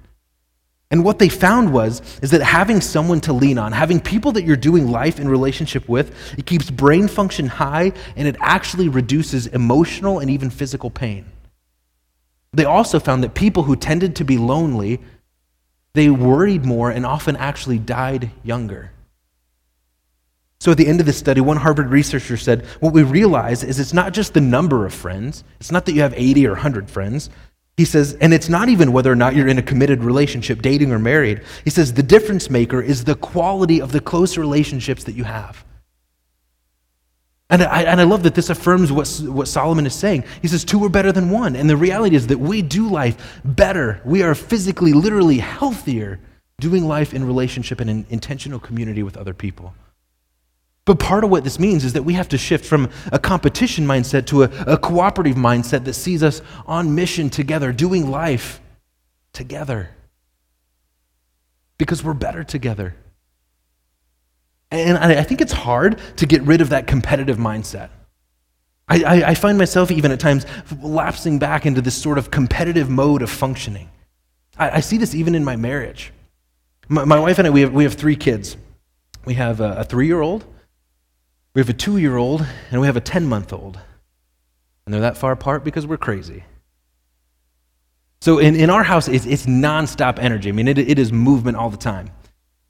And 0.91 1.05
what 1.05 1.19
they 1.19 1.29
found 1.29 1.73
was 1.73 2.01
is 2.23 2.31
that 2.31 2.43
having 2.43 2.81
someone 2.81 3.21
to 3.23 3.33
lean 3.33 3.59
on, 3.59 3.73
having 3.73 4.01
people 4.01 4.33
that 4.33 4.45
you're 4.45 4.57
doing 4.57 4.91
life 4.91 5.19
in 5.19 5.29
relationship 5.29 5.89
with, 5.89 6.15
it 6.39 6.47
keeps 6.47 6.71
brain 6.71 7.09
function 7.09 7.47
high 7.49 7.93
and 8.15 8.29
it 8.29 8.37
actually 8.41 8.89
reduces 8.89 9.49
emotional 9.49 10.21
and 10.21 10.31
even 10.31 10.49
physical 10.49 10.91
pain. 10.91 11.27
They 12.53 12.65
also 12.65 13.01
found 13.01 13.25
that 13.25 13.35
people 13.35 13.65
who 13.65 13.75
tended 13.75 14.17
to 14.17 14.25
be 14.25 14.39
lonely, 14.39 15.01
they 15.95 16.09
worried 16.09 16.65
more 16.65 16.91
and 16.91 17.05
often 17.05 17.37
actually 17.37 17.79
died 17.79 18.31
younger. 18.45 18.93
So 20.59 20.71
at 20.71 20.79
the 20.79 20.87
end 20.87 21.01
of 21.01 21.07
this 21.07 21.19
study, 21.19 21.41
one 21.41 21.59
Harvard 21.59 21.91
researcher 21.91 22.37
said, 22.37 22.65
What 22.81 22.93
we 22.93 23.03
realize 23.03 23.63
is 23.63 23.79
it's 23.79 23.93
not 23.93 24.13
just 24.13 24.35
the 24.35 24.41
number 24.41 24.87
of 24.87 24.95
friends, 24.95 25.45
it's 25.61 25.71
not 25.71 25.85
that 25.87 25.93
you 25.93 26.01
have 26.01 26.15
80 26.17 26.47
or 26.47 26.53
100 26.53 26.91
friends, 26.91 27.31
he 27.77 27.85
says, 27.85 28.17
and 28.23 28.33
it's 28.33 28.49
not 28.49 28.71
even 28.71 28.93
whether 28.93 29.13
or 29.13 29.17
not 29.17 29.35
you're 29.35 29.49
in 29.49 29.59
a 29.59 29.63
committed 29.63 30.03
relationship, 30.03 30.63
dating 30.63 30.93
or 30.93 30.99
married. 30.99 31.43
He 31.63 31.71
says 31.71 31.93
the 31.93 32.03
difference 32.03 32.49
maker 32.49 32.81
is 32.81 33.05
the 33.05 33.17
quality 33.17 33.83
of 33.83 33.93
the 33.93 34.01
close 34.01 34.39
relationships 34.39 35.05
that 35.05 35.13
you 35.13 35.25
have. 35.25 35.63
And 37.51 37.63
I, 37.63 37.83
and 37.83 38.01
I 38.01 38.05
love 38.05 38.23
that 38.23 38.35
this 38.35 38.51
affirms 38.51 38.91
what, 38.91 39.07
what 39.29 39.47
Solomon 39.47 39.87
is 39.87 39.95
saying. 39.95 40.25
He 40.43 40.49
says, 40.49 40.65
two 40.65 40.83
are 40.85 40.89
better 40.89 41.13
than 41.13 41.31
one. 41.31 41.55
And 41.55 41.69
the 41.69 41.77
reality 41.77 42.17
is 42.17 42.27
that 42.29 42.39
we 42.39 42.63
do 42.63 42.89
life 42.89 43.41
better. 43.45 44.01
We 44.05 44.23
are 44.23 44.35
physically, 44.35 44.93
literally 44.95 45.39
healthier 45.39 46.19
doing 46.59 46.89
life 46.89 47.13
in 47.13 47.25
relationship 47.25 47.79
and 47.81 47.91
in 47.91 48.07
intentional 48.09 48.59
community 48.59 49.03
with 49.03 49.17
other 49.19 49.35
people. 49.35 49.75
But 50.87 51.01
part 51.01 51.25
of 51.25 51.31
what 51.31 51.43
this 51.43 51.59
means 51.59 51.85
is 51.85 51.93
that 51.95 52.05
we 52.05 52.15
have 52.15 52.29
to 52.29 52.39
shift 52.39 52.65
from 52.65 52.89
a 53.11 53.19
competition 53.19 53.85
mindset 53.87 54.25
to 54.27 54.45
a, 54.45 54.51
a, 54.75 54.79
cooperative 54.79 55.37
mindset 55.37 55.85
that 55.85 55.95
sees 55.95 56.23
us 56.23 56.41
on 56.65 56.95
mission 56.95 57.29
together, 57.29 57.73
doing 57.73 58.09
life 58.09 58.61
together. 59.33 59.91
Because 61.77 62.05
we're 62.05 62.15
better 62.15 62.45
together. 62.45 62.95
And 64.71 64.97
I, 64.97 65.19
I 65.19 65.23
think 65.25 65.41
it's 65.41 65.53
hard 65.53 66.01
to 66.19 66.27
get 66.27 66.43
rid 66.43 66.61
of 66.61 66.69
that 66.69 66.87
competitive 66.87 67.37
mindset. 67.37 67.91
I, 68.89 69.03
I, 69.03 69.31
I 69.31 69.35
find 69.35 69.59
myself 69.59 69.91
even 69.91 70.13
at 70.13 70.21
times 70.21 70.47
lapsing 70.81 71.41
back 71.41 71.67
into 71.67 71.81
this 71.81 72.01
sort 72.01 72.17
of 72.17 72.31
competitive 72.31 72.89
mode 72.89 73.23
of 73.23 73.31
functioning. 73.31 73.91
I, 74.57 74.81
see 74.81 74.97
this 74.97 75.15
even 75.15 75.35
in 75.35 75.45
my 75.45 75.57
marriage. 75.57 76.13
My, 76.89 77.05
my, 77.05 77.19
wife 77.19 77.39
and 77.39 77.47
I, 77.47 77.51
we 77.51 77.61
have, 77.63 77.73
we 77.73 77.85
have 77.85 77.95
three 77.95 78.17
kids. 78.17 78.57
We 79.27 79.35
have 79.35 79.61
a, 79.61 79.79
a 79.79 79.85
three 79.85 80.07
year 80.07 80.23
old 80.23 80.47
we 81.57 81.61
have 81.61 81.71
a 81.71 81.73
two 81.73 81.97
year 81.97 82.19
old 82.19 82.47
and 82.71 82.83
we 82.83 82.87
have 82.87 82.99
a 82.99 83.01
10 83.01 83.25
month 83.25 83.51
old. 83.51 83.81
And 84.85 84.93
they're 84.93 85.01
that 85.01 85.17
far 85.17 85.33
apart 85.33 85.65
because 85.65 85.87
we're 85.87 85.97
crazy. 85.97 86.45
So 88.21 88.39
in, 88.39 88.55
in 88.55 88.69
our 88.69 88.83
house, 88.83 89.09
it's, 89.09 89.25
it's 89.25 89.47
nonstop 89.47 90.19
energy. 90.19 90.51
I 90.51 90.53
mean, 90.53 90.69
it, 90.69 90.77
it 90.77 90.99
is 90.99 91.13
movement 91.13 91.57
all 91.57 91.71
the 91.71 91.79
time. 91.79 92.11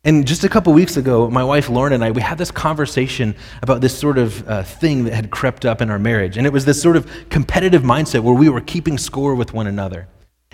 And 0.05 0.25
just 0.25 0.45
a 0.45 0.49
couple 0.49 0.73
weeks 0.73 0.97
ago, 0.97 1.29
my 1.29 1.43
wife 1.43 1.69
Lauren 1.69 1.95
and 1.95 2.05
I, 2.05 2.13
we 2.13 2.23
had 2.23 2.39
this 2.39 2.53
conversation 2.53 3.35
about 3.61 3.81
this 3.81 3.99
sort 3.99 4.19
of 4.19 4.49
uh, 4.49 4.63
thing 4.63 5.03
that 5.07 5.15
had 5.15 5.33
crept 5.33 5.67
up 5.67 5.83
in 5.83 5.91
our 5.91 5.99
marriage. 5.99 6.37
And 6.37 6.47
it 6.47 6.53
was 6.53 6.65
this 6.65 6.81
sort 6.81 6.97
of 6.97 7.11
competitive 7.29 7.83
mindset 7.83 8.21
where 8.21 8.37
we 8.37 8.49
were 8.49 8.61
keeping 8.61 8.99
score 8.99 9.35
with 9.35 9.53
one 9.53 9.67
another. 9.67 10.07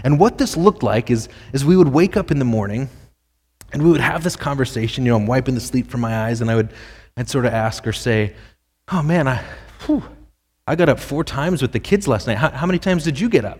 And 0.05 0.19
what 0.19 0.39
this 0.39 0.57
looked 0.57 0.83
like 0.83 1.11
is, 1.11 1.29
is 1.53 1.67
we 1.67 1.77
would 1.77 1.89
wake 1.89 2.17
up 2.17 2.31
in 2.31 2.39
the 2.39 2.47
morning 2.47 2.89
and 3.75 3.83
we 3.83 3.91
would 3.91 4.01
have 4.01 4.25
this 4.25 4.37
conversation. 4.37 5.05
You 5.05 5.12
know, 5.12 5.17
I'm 5.17 5.27
wiping 5.27 5.55
the 5.55 5.61
sleep 5.61 5.91
from 5.91 6.01
my 6.01 6.27
eyes, 6.27 6.41
and 6.41 6.51
I 6.51 6.57
would 6.57 6.71
I'd 7.16 7.28
sort 7.28 7.47
of 7.47 7.52
ask 7.52 7.87
or 7.87 7.92
say, 7.92 8.35
Oh 8.88 9.02
man, 9.02 9.28
I, 9.28 9.42
whew, 9.87 10.02
I 10.66 10.76
got 10.76 10.88
up 10.88 11.00
four 11.00 11.25
times 11.25 11.62
with 11.62 11.73
the 11.73 11.81
kids 11.81 12.07
last 12.07 12.27
night. 12.27 12.38
How, 12.38 12.51
how 12.51 12.66
many 12.66 12.79
times 12.79 13.05
did 13.05 13.18
you 13.18 13.29
get 13.29 13.44
up? 13.44 13.59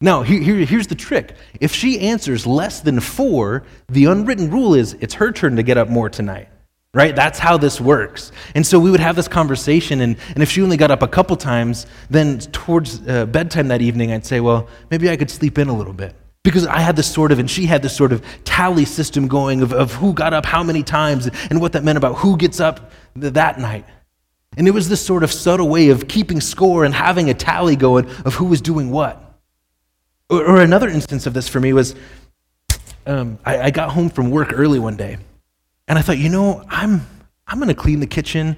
Now, 0.00 0.22
here, 0.22 0.40
here, 0.40 0.56
here's 0.66 0.86
the 0.86 0.94
trick. 0.94 1.34
If 1.60 1.74
she 1.74 2.00
answers 2.00 2.46
less 2.46 2.80
than 2.80 3.00
four, 3.00 3.64
the 3.88 4.06
unwritten 4.06 4.50
rule 4.50 4.74
is 4.74 4.94
it's 5.00 5.14
her 5.14 5.32
turn 5.32 5.56
to 5.56 5.62
get 5.62 5.78
up 5.78 5.88
more 5.88 6.10
tonight, 6.10 6.48
right? 6.92 7.14
That's 7.16 7.38
how 7.38 7.56
this 7.56 7.80
works. 7.80 8.32
And 8.54 8.66
so 8.66 8.78
we 8.78 8.90
would 8.90 9.00
have 9.00 9.16
this 9.16 9.28
conversation, 9.28 10.00
and, 10.00 10.16
and 10.34 10.42
if 10.42 10.50
she 10.50 10.62
only 10.62 10.76
got 10.76 10.90
up 10.90 11.02
a 11.02 11.08
couple 11.08 11.36
times, 11.36 11.86
then 12.10 12.38
towards 12.38 13.06
uh, 13.08 13.26
bedtime 13.26 13.68
that 13.68 13.82
evening, 13.82 14.12
I'd 14.12 14.26
say, 14.26 14.40
well, 14.40 14.68
maybe 14.90 15.08
I 15.08 15.16
could 15.16 15.30
sleep 15.30 15.58
in 15.58 15.68
a 15.68 15.76
little 15.76 15.94
bit. 15.94 16.14
Because 16.44 16.66
I 16.66 16.78
had 16.78 16.94
this 16.94 17.10
sort 17.10 17.32
of, 17.32 17.40
and 17.40 17.50
she 17.50 17.66
had 17.66 17.82
this 17.82 17.96
sort 17.96 18.12
of 18.12 18.24
tally 18.44 18.84
system 18.84 19.26
going 19.26 19.62
of, 19.62 19.72
of 19.72 19.92
who 19.94 20.12
got 20.12 20.32
up 20.32 20.46
how 20.46 20.62
many 20.62 20.84
times 20.84 21.28
and 21.50 21.60
what 21.60 21.72
that 21.72 21.82
meant 21.82 21.98
about 21.98 22.18
who 22.18 22.36
gets 22.36 22.60
up 22.60 22.92
that 23.16 23.58
night. 23.58 23.84
And 24.56 24.68
it 24.68 24.70
was 24.70 24.88
this 24.88 25.04
sort 25.04 25.24
of 25.24 25.32
subtle 25.32 25.68
way 25.68 25.88
of 25.88 26.06
keeping 26.06 26.40
score 26.40 26.84
and 26.84 26.94
having 26.94 27.28
a 27.28 27.34
tally 27.34 27.74
going 27.74 28.06
of 28.24 28.34
who 28.34 28.44
was 28.44 28.60
doing 28.60 28.90
what. 28.90 29.20
Or, 30.30 30.44
or 30.44 30.60
another 30.60 30.88
instance 30.88 31.26
of 31.26 31.34
this 31.34 31.48
for 31.48 31.60
me 31.60 31.72
was 31.72 31.96
um, 33.06 33.38
I, 33.44 33.62
I 33.62 33.70
got 33.70 33.90
home 33.90 34.08
from 34.08 34.30
work 34.30 34.52
early 34.52 34.78
one 34.78 34.96
day, 34.96 35.18
and 35.88 35.98
I 35.98 36.02
thought, 36.02 36.18
you 36.18 36.30
know, 36.30 36.64
I'm, 36.68 37.06
I'm 37.46 37.58
going 37.58 37.68
to 37.68 37.74
clean 37.74 38.00
the 38.00 38.06
kitchen. 38.06 38.56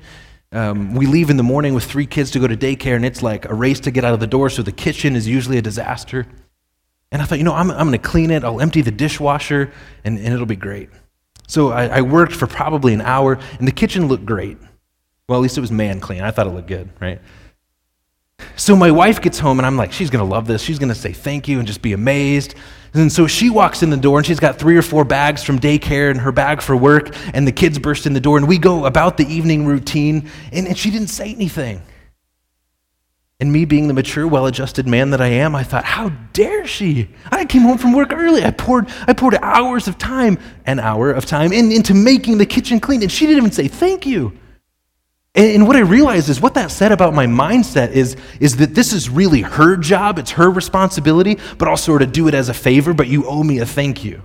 Um, 0.53 0.95
we 0.95 1.07
leave 1.07 1.31
in 1.31 1.37
the 1.37 1.43
morning 1.43 1.75
with 1.75 1.85
three 1.85 2.07
kids 2.07 2.31
to 2.33 2.39
go 2.39 2.47
to 2.47 2.57
daycare, 2.57 2.95
and 2.95 3.05
it's 3.05 3.23
like 3.23 3.47
a 3.47 3.55
race 3.55 3.81
to 3.81 3.91
get 3.91 4.05
out 4.05 4.15
of 4.15 4.21
the 4.21 4.27
door, 4.27 4.49
so 4.51 4.63
the 4.63 4.73
kitchen 4.73 5.17
is 5.17 5.27
usually 5.27 5.59
a 5.59 5.63
disaster. 5.63 6.27
And 7.17 7.23
I 7.23 7.25
thought, 7.25 7.39
you 7.39 7.45
know, 7.45 7.55
I'm, 7.55 7.71
I'm 7.71 7.89
going 7.89 7.93
to 7.93 7.99
clean 7.99 8.31
it. 8.31 8.45
I'll 8.45 8.61
empty 8.61 8.83
the 8.83 8.91
dishwasher, 8.91 9.73
and, 10.05 10.19
and 10.19 10.35
it'll 10.35 10.45
be 10.45 10.55
great. 10.55 10.91
So 11.47 11.71
I, 11.71 11.87
I, 11.87 12.01
worked 12.03 12.35
for 12.35 12.47
probably 12.47 12.93
an 12.93 13.01
hour, 13.01 13.39
and 13.59 13.67
the 13.67 13.73
kitchen 13.73 14.07
looked 14.07 14.27
great. 14.27 14.59
Well, 15.27 15.39
at 15.39 15.43
least 15.43 15.57
it 15.57 15.63
was 15.63 15.73
man 15.73 15.99
clean. 15.99 16.21
I 16.21 16.31
thought 16.31 16.47
it 16.47 16.51
looked 16.51 16.69
good, 16.69 16.91
right? 17.01 17.19
So 18.57 18.77
my 18.77 18.91
wife 18.91 19.23
gets 19.23 19.39
home, 19.39 19.59
and 19.59 19.65
I'm 19.65 19.79
like, 19.79 19.93
she's 19.93 20.11
going 20.11 20.23
to 20.23 20.31
love 20.31 20.47
this. 20.47 20.61
She's 20.61 20.79
going 20.79 20.91
to 20.91 20.95
say 20.95 21.15
thank 21.15 21.49
you 21.49 21.59
and 21.59 21.67
just 21.67 21.81
be 21.81 21.95
amazed. 21.95 22.55
And 22.93 23.11
so 23.11 23.27
she 23.27 23.49
walks 23.49 23.83
in 23.83 23.89
the 23.89 23.97
door, 23.97 24.19
and 24.19 24.27
she's 24.27 24.39
got 24.39 24.59
three 24.59 24.77
or 24.77 24.83
four 24.83 25.07
bags 25.07 25.43
from 25.43 25.59
daycare 25.59 26.11
and 26.11 26.21
her 26.21 26.33
bag 26.33 26.61
for 26.61 26.77
work, 26.77 27.17
and 27.33 27.49
the 27.49 27.53
kids 27.53 27.79
burst 27.79 28.05
in 28.05 28.13
the 28.13 28.21
door, 28.21 28.37
and 28.37 28.47
we 28.47 28.59
go 28.59 28.85
about 28.85 29.17
the 29.17 29.25
evening 29.25 29.65
routine, 29.65 30.29
and, 30.53 30.69
and 30.69 30.77
she 30.77 30.91
didn't 30.91 31.09
say 31.09 31.33
anything. 31.33 31.81
And 33.39 33.53
me 33.53 33.67
being 33.67 33.87
the 33.87 33.93
mature, 33.93 34.27
well-adjusted 34.27 34.87
man 34.87 35.11
that 35.11 35.21
I 35.21 35.27
am, 35.27 35.55
I 35.55 35.63
thought, 35.63 35.85
how 35.85 36.09
dare 36.33 36.67
she? 36.67 37.11
I 37.31 37.45
came 37.45 37.63
home 37.63 37.77
from 37.77 37.93
work 37.93 38.13
early. 38.13 38.43
I 38.43 38.51
poured, 38.51 38.89
I 39.07 39.13
poured 39.13 39.35
hours 39.43 39.89
of 39.89 39.99
time, 39.99 40.39
an 40.65 40.81
hour 40.81 41.11
of 41.11 41.27
time, 41.27 41.53
in, 41.53 41.71
into 41.71 41.93
making 41.93 42.39
the 42.39 42.47
kitchen 42.47 42.81
clean, 42.81 43.03
and 43.03 43.13
she 43.13 43.27
didn't 43.27 43.39
even 43.39 43.53
say 43.53 43.69
thank 43.69 44.07
you. 44.07 44.33
And, 45.35 45.51
and 45.53 45.67
what 45.67 45.77
I 45.77 45.81
realized 45.81 46.31
is 46.31 46.41
what 46.41 46.55
that 46.55 46.71
said 46.71 46.93
about 46.93 47.13
my 47.13 47.27
mindset 47.27 47.93
is, 47.93 48.17
is 48.41 48.57
that 48.57 48.75
this 48.75 48.95
is 48.95 49.11
really 49.11 49.43
her 49.43 49.77
job, 49.77 50.19
it's 50.19 50.31
her 50.31 50.51
responsibility, 50.51 51.39
but 51.59 51.69
I'll 51.69 51.77
sort 51.77 52.01
of 52.01 52.13
do 52.13 52.29
it 52.29 52.35
as 52.35 52.49
a 52.49 52.55
favor, 52.55 52.95
but 52.95 53.07
you 53.07 53.27
owe 53.27 53.43
me 53.43 53.59
a 53.59 53.67
thank 53.67 54.03
you. 54.03 54.23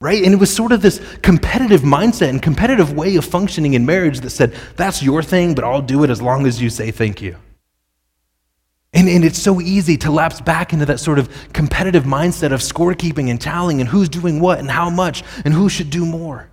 Right? 0.00 0.24
And 0.24 0.34
it 0.34 0.40
was 0.40 0.52
sort 0.52 0.72
of 0.72 0.82
this 0.82 1.00
competitive 1.22 1.82
mindset 1.82 2.30
and 2.30 2.42
competitive 2.42 2.92
way 2.92 3.14
of 3.14 3.24
functioning 3.24 3.74
in 3.74 3.86
marriage 3.86 4.18
that 4.18 4.30
said, 4.30 4.52
that's 4.74 5.00
your 5.00 5.22
thing, 5.22 5.54
but 5.54 5.62
I'll 5.62 5.80
do 5.80 6.02
it 6.02 6.10
as 6.10 6.20
long 6.20 6.44
as 6.44 6.60
you 6.60 6.70
say 6.70 6.90
thank 6.90 7.22
you. 7.22 7.36
And, 8.94 9.08
and 9.08 9.24
it's 9.24 9.40
so 9.40 9.60
easy 9.60 9.96
to 9.98 10.10
lapse 10.10 10.40
back 10.40 10.72
into 10.72 10.84
that 10.86 11.00
sort 11.00 11.18
of 11.18 11.52
competitive 11.52 12.04
mindset 12.04 12.52
of 12.52 12.60
scorekeeping 12.60 13.30
and 13.30 13.40
tallying 13.40 13.80
and 13.80 13.88
who's 13.88 14.08
doing 14.08 14.38
what 14.38 14.58
and 14.58 14.70
how 14.70 14.90
much 14.90 15.22
and 15.44 15.54
who 15.54 15.68
should 15.68 15.88
do 15.88 16.04
more. 16.04 16.50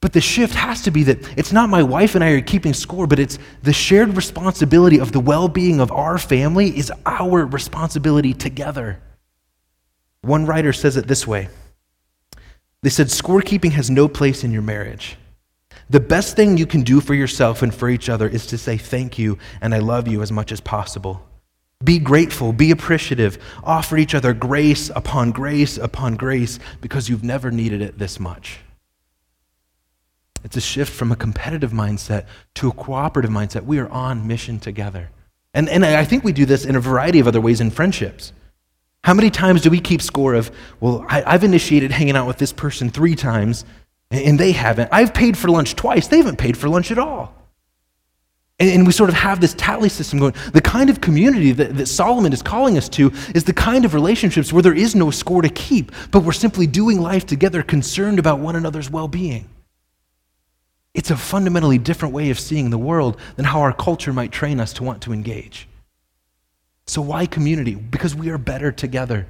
But 0.00 0.14
the 0.14 0.20
shift 0.20 0.54
has 0.54 0.80
to 0.82 0.90
be 0.90 1.02
that 1.04 1.38
it's 1.38 1.52
not 1.52 1.68
my 1.68 1.82
wife 1.82 2.14
and 2.14 2.24
I 2.24 2.30
are 2.30 2.40
keeping 2.40 2.72
score, 2.72 3.06
but 3.06 3.18
it's 3.18 3.38
the 3.62 3.72
shared 3.72 4.16
responsibility 4.16 4.98
of 4.98 5.12
the 5.12 5.20
well 5.20 5.46
being 5.46 5.78
of 5.78 5.92
our 5.92 6.16
family 6.16 6.76
is 6.76 6.90
our 7.04 7.44
responsibility 7.44 8.32
together. 8.32 8.98
One 10.22 10.46
writer 10.46 10.72
says 10.72 10.96
it 10.96 11.06
this 11.06 11.26
way 11.26 11.48
They 12.82 12.88
said, 12.88 13.08
Scorekeeping 13.08 13.72
has 13.72 13.90
no 13.90 14.08
place 14.08 14.42
in 14.42 14.52
your 14.52 14.62
marriage. 14.62 15.18
The 15.90 16.00
best 16.00 16.36
thing 16.36 16.56
you 16.56 16.66
can 16.66 16.82
do 16.82 17.00
for 17.00 17.14
yourself 17.14 17.62
and 17.62 17.74
for 17.74 17.88
each 17.88 18.08
other 18.08 18.28
is 18.28 18.46
to 18.46 18.58
say 18.58 18.76
thank 18.76 19.18
you 19.18 19.38
and 19.60 19.74
I 19.74 19.78
love 19.80 20.06
you 20.06 20.22
as 20.22 20.30
much 20.30 20.52
as 20.52 20.60
possible. 20.60 21.26
Be 21.82 21.98
grateful, 21.98 22.52
be 22.52 22.70
appreciative, 22.70 23.38
offer 23.64 23.96
each 23.96 24.14
other 24.14 24.32
grace 24.32 24.88
upon 24.94 25.32
grace 25.32 25.78
upon 25.78 26.14
grace 26.14 26.60
because 26.80 27.08
you've 27.08 27.24
never 27.24 27.50
needed 27.50 27.82
it 27.82 27.98
this 27.98 28.20
much. 28.20 28.60
It's 30.44 30.56
a 30.56 30.60
shift 30.60 30.92
from 30.92 31.10
a 31.10 31.16
competitive 31.16 31.72
mindset 31.72 32.26
to 32.54 32.68
a 32.68 32.72
cooperative 32.72 33.32
mindset. 33.32 33.64
We 33.64 33.80
are 33.80 33.88
on 33.88 34.28
mission 34.28 34.60
together. 34.60 35.10
And, 35.54 35.68
and 35.68 35.84
I 35.84 36.04
think 36.04 36.22
we 36.22 36.32
do 36.32 36.46
this 36.46 36.64
in 36.64 36.76
a 36.76 36.80
variety 36.80 37.18
of 37.18 37.26
other 37.26 37.40
ways 37.40 37.60
in 37.60 37.72
friendships. 37.72 38.32
How 39.02 39.14
many 39.14 39.30
times 39.30 39.62
do 39.62 39.70
we 39.70 39.80
keep 39.80 40.02
score 40.02 40.34
of, 40.34 40.52
well, 40.78 41.04
I, 41.08 41.32
have 41.32 41.42
initiated 41.42 41.90
hanging 41.90 42.16
out 42.16 42.26
with 42.26 42.38
this 42.38 42.52
person 42.52 42.90
three 42.90 43.16
times, 43.16 43.64
and 44.10 44.38
they 44.38 44.52
haven't. 44.52 44.88
I've 44.92 45.14
paid 45.14 45.38
for 45.38 45.48
lunch 45.48 45.76
twice. 45.76 46.08
They 46.08 46.18
haven't 46.18 46.36
paid 46.36 46.56
for 46.56 46.68
lunch 46.68 46.90
at 46.90 46.98
all. 46.98 47.34
And, 48.58 48.86
we 48.86 48.92
sort 48.92 49.08
of 49.08 49.16
have 49.16 49.40
this 49.40 49.54
tally 49.54 49.88
system 49.88 50.18
going. 50.18 50.34
The 50.52 50.60
kind 50.60 50.90
of 50.90 51.00
community 51.00 51.52
that, 51.52 51.76
that 51.78 51.86
Solomon 51.86 52.30
is 52.34 52.42
calling 52.42 52.76
us 52.76 52.90
to 52.90 53.10
is 53.34 53.44
the 53.44 53.54
kind 53.54 53.86
of 53.86 53.94
relationships 53.94 54.52
where 54.52 54.62
there 54.62 54.74
is 54.74 54.94
no 54.94 55.10
score 55.10 55.40
to 55.40 55.48
keep, 55.48 55.92
but 56.10 56.20
we're 56.20 56.32
simply 56.32 56.66
doing 56.66 57.00
life 57.00 57.24
together, 57.24 57.62
concerned 57.62 58.18
about 58.18 58.38
one 58.38 58.56
another's 58.56 58.90
well 58.90 59.08
being. 59.08 59.48
It's 60.92 61.10
a 61.10 61.16
fundamentally 61.16 61.78
different 61.78 62.12
way 62.12 62.28
of 62.28 62.38
seeing 62.38 62.68
the 62.68 62.76
world 62.76 63.18
than 63.36 63.46
how 63.46 63.60
our 63.60 63.72
culture 63.72 64.12
might 64.12 64.30
train 64.30 64.60
us 64.60 64.74
to 64.74 64.84
want 64.84 65.00
to 65.02 65.12
engage. 65.14 65.66
So, 66.86 67.00
why 67.00 67.24
community? 67.24 67.76
Because 67.76 68.14
we 68.14 68.28
are 68.28 68.38
better 68.38 68.72
together. 68.72 69.26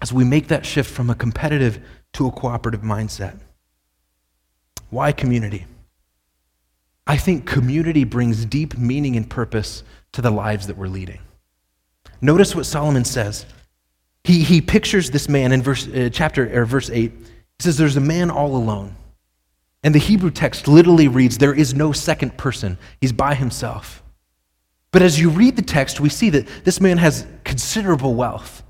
As 0.00 0.12
we 0.12 0.24
make 0.24 0.48
that 0.48 0.66
shift 0.66 0.90
from 0.90 1.10
a 1.10 1.14
competitive 1.14 1.80
to 2.14 2.26
a 2.26 2.32
cooperative 2.32 2.82
mindset. 2.82 3.38
Why 4.90 5.12
community? 5.12 5.66
I 7.06 7.16
think 7.16 7.46
community 7.46 8.04
brings 8.04 8.44
deep 8.44 8.76
meaning 8.76 9.16
and 9.16 9.28
purpose 9.28 9.82
to 10.12 10.22
the 10.22 10.30
lives 10.30 10.66
that 10.66 10.76
we're 10.76 10.88
leading. 10.88 11.20
Notice 12.20 12.54
what 12.54 12.66
Solomon 12.66 13.04
says. 13.04 13.46
He, 14.24 14.42
he 14.42 14.60
pictures 14.60 15.10
this 15.10 15.28
man 15.28 15.52
in 15.52 15.62
verse, 15.62 15.88
uh, 15.88 16.10
chapter, 16.12 16.60
or 16.60 16.66
verse 16.66 16.90
8. 16.90 17.10
He 17.10 17.26
says, 17.60 17.76
There's 17.76 17.96
a 17.96 18.00
man 18.00 18.30
all 18.30 18.56
alone. 18.56 18.94
And 19.82 19.94
the 19.94 20.00
Hebrew 20.00 20.30
text 20.30 20.68
literally 20.68 21.08
reads, 21.08 21.38
There 21.38 21.54
is 21.54 21.72
no 21.72 21.92
second 21.92 22.36
person. 22.36 22.76
He's 23.00 23.12
by 23.12 23.34
himself. 23.34 24.02
But 24.90 25.02
as 25.02 25.20
you 25.20 25.30
read 25.30 25.56
the 25.56 25.62
text, 25.62 26.00
we 26.00 26.08
see 26.08 26.30
that 26.30 26.46
this 26.64 26.80
man 26.80 26.98
has 26.98 27.26
considerable 27.44 28.14
wealth. 28.14 28.62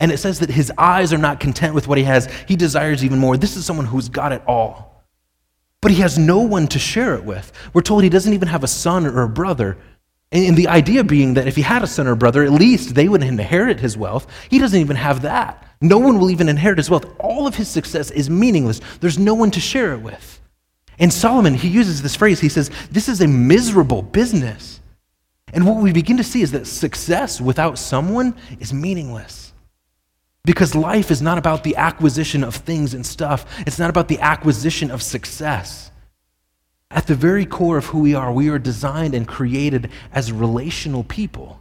And 0.00 0.10
it 0.10 0.18
says 0.18 0.40
that 0.40 0.50
his 0.50 0.72
eyes 0.76 1.12
are 1.12 1.18
not 1.18 1.40
content 1.40 1.74
with 1.74 1.86
what 1.86 1.98
he 1.98 2.04
has, 2.04 2.26
he 2.46 2.56
desires 2.56 3.04
even 3.04 3.18
more. 3.18 3.36
This 3.36 3.56
is 3.56 3.64
someone 3.64 3.86
who's 3.86 4.08
got 4.08 4.32
it 4.32 4.42
all 4.46 4.94
but 5.84 5.92
he 5.92 6.00
has 6.00 6.18
no 6.18 6.38
one 6.38 6.66
to 6.66 6.78
share 6.78 7.14
it 7.14 7.24
with. 7.26 7.52
We're 7.74 7.82
told 7.82 8.04
he 8.04 8.08
doesn't 8.08 8.32
even 8.32 8.48
have 8.48 8.64
a 8.64 8.66
son 8.66 9.04
or 9.04 9.20
a 9.20 9.28
brother. 9.28 9.76
And 10.32 10.56
the 10.56 10.68
idea 10.68 11.04
being 11.04 11.34
that 11.34 11.46
if 11.46 11.56
he 11.56 11.60
had 11.60 11.82
a 11.82 11.86
son 11.86 12.06
or 12.06 12.14
brother, 12.14 12.42
at 12.42 12.52
least 12.52 12.94
they 12.94 13.06
would 13.06 13.22
inherit 13.22 13.80
his 13.80 13.94
wealth. 13.94 14.26
He 14.48 14.58
doesn't 14.58 14.80
even 14.80 14.96
have 14.96 15.20
that. 15.20 15.62
No 15.82 15.98
one 15.98 16.18
will 16.18 16.30
even 16.30 16.48
inherit 16.48 16.78
his 16.78 16.88
wealth. 16.88 17.04
All 17.20 17.46
of 17.46 17.56
his 17.56 17.68
success 17.68 18.10
is 18.10 18.30
meaningless. 18.30 18.80
There's 19.00 19.18
no 19.18 19.34
one 19.34 19.50
to 19.50 19.60
share 19.60 19.92
it 19.92 20.00
with. 20.00 20.40
And 20.98 21.12
Solomon, 21.12 21.52
he 21.52 21.68
uses 21.68 22.00
this 22.00 22.16
phrase. 22.16 22.40
He 22.40 22.48
says, 22.48 22.70
This 22.90 23.06
is 23.10 23.20
a 23.20 23.28
miserable 23.28 24.00
business. 24.00 24.80
And 25.52 25.66
what 25.66 25.82
we 25.82 25.92
begin 25.92 26.16
to 26.16 26.24
see 26.24 26.40
is 26.40 26.52
that 26.52 26.66
success 26.66 27.42
without 27.42 27.78
someone 27.78 28.36
is 28.58 28.72
meaningless. 28.72 29.43
Because 30.44 30.74
life 30.74 31.10
is 31.10 31.22
not 31.22 31.38
about 31.38 31.64
the 31.64 31.76
acquisition 31.76 32.44
of 32.44 32.54
things 32.54 32.92
and 32.92 33.04
stuff, 33.04 33.46
it's 33.66 33.78
not 33.78 33.90
about 33.90 34.08
the 34.08 34.20
acquisition 34.20 34.90
of 34.90 35.02
success. 35.02 35.90
At 36.90 37.06
the 37.06 37.14
very 37.14 37.46
core 37.46 37.78
of 37.78 37.86
who 37.86 38.00
we 38.00 38.14
are, 38.14 38.32
we 38.32 38.48
are 38.50 38.58
designed 38.58 39.14
and 39.14 39.26
created 39.26 39.90
as 40.12 40.30
relational 40.30 41.02
people. 41.02 41.60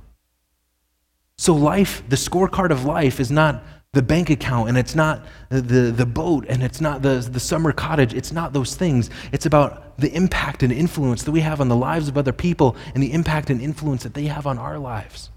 So, 1.38 1.56
life, 1.56 2.04
the 2.10 2.16
scorecard 2.16 2.72
of 2.72 2.86
life, 2.86 3.20
is 3.20 3.32
not 3.32 3.64
the 3.94 4.02
bank 4.02 4.30
account 4.30 4.70
and 4.70 4.78
it's 4.78 4.96
not 4.96 5.24
the, 5.50 5.62
the 5.62 6.06
boat 6.06 6.46
and 6.50 6.64
it's 6.64 6.82
not 6.82 7.04
the, 7.04 7.28
the 7.32 7.40
summer 7.40 7.72
cottage. 7.72 8.14
It's 8.14 8.32
not 8.32 8.52
those 8.52 8.76
things. 8.76 9.10
It's 9.32 9.46
about 9.46 9.98
the 9.98 10.14
impact 10.14 10.64
and 10.64 10.74
influence 10.74 11.24
that 11.24 11.32
we 11.32 11.42
have 11.42 11.62
on 11.62 11.70
the 11.70 11.76
lives 11.76 12.08
of 12.08 12.18
other 12.18 12.34
people 12.34 12.76
and 12.94 13.04
the 13.04 13.14
impact 13.14 13.50
and 13.50 13.62
influence 13.62 14.04
that 14.04 14.16
they 14.16 14.26
have 14.26 14.48
on 14.48 14.58
our 14.58 14.80
lives. 14.80 15.30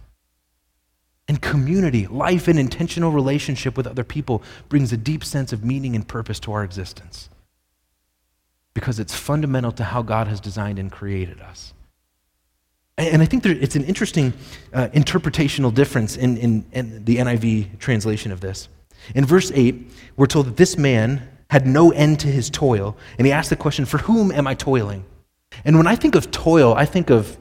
And 1.28 1.42
community, 1.42 2.06
life 2.06 2.46
and 2.46 2.58
intentional 2.58 3.10
relationship 3.10 3.76
with 3.76 3.86
other 3.86 4.04
people 4.04 4.42
brings 4.68 4.92
a 4.92 4.96
deep 4.96 5.24
sense 5.24 5.52
of 5.52 5.64
meaning 5.64 5.96
and 5.96 6.06
purpose 6.06 6.38
to 6.40 6.52
our 6.52 6.62
existence 6.62 7.28
because 8.74 9.00
it's 9.00 9.14
fundamental 9.14 9.72
to 9.72 9.82
how 9.82 10.02
God 10.02 10.28
has 10.28 10.38
designed 10.38 10.78
and 10.78 10.92
created 10.92 11.40
us. 11.40 11.72
And 12.98 13.22
I 13.22 13.24
think 13.24 13.42
there, 13.42 13.52
it's 13.52 13.74
an 13.74 13.84
interesting 13.84 14.34
uh, 14.72 14.88
interpretational 14.88 15.72
difference 15.72 16.16
in, 16.16 16.36
in, 16.36 16.66
in 16.72 17.04
the 17.04 17.16
NIV 17.16 17.78
translation 17.78 18.32
of 18.32 18.40
this. 18.40 18.68
In 19.14 19.24
verse 19.24 19.50
8, 19.54 19.90
we're 20.18 20.26
told 20.26 20.46
that 20.46 20.58
this 20.58 20.76
man 20.76 21.26
had 21.48 21.66
no 21.66 21.90
end 21.90 22.20
to 22.20 22.28
his 22.28 22.50
toil, 22.50 22.96
and 23.16 23.26
he 23.26 23.32
asked 23.32 23.48
the 23.48 23.56
question, 23.56 23.86
For 23.86 23.98
whom 23.98 24.30
am 24.30 24.46
I 24.46 24.54
toiling? 24.54 25.04
And 25.64 25.78
when 25.78 25.86
I 25.86 25.96
think 25.96 26.14
of 26.14 26.30
toil, 26.30 26.74
I 26.74 26.84
think 26.84 27.08
of 27.08 27.38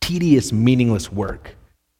tedious, 0.00 0.50
meaningless 0.50 1.12
work. 1.12 1.56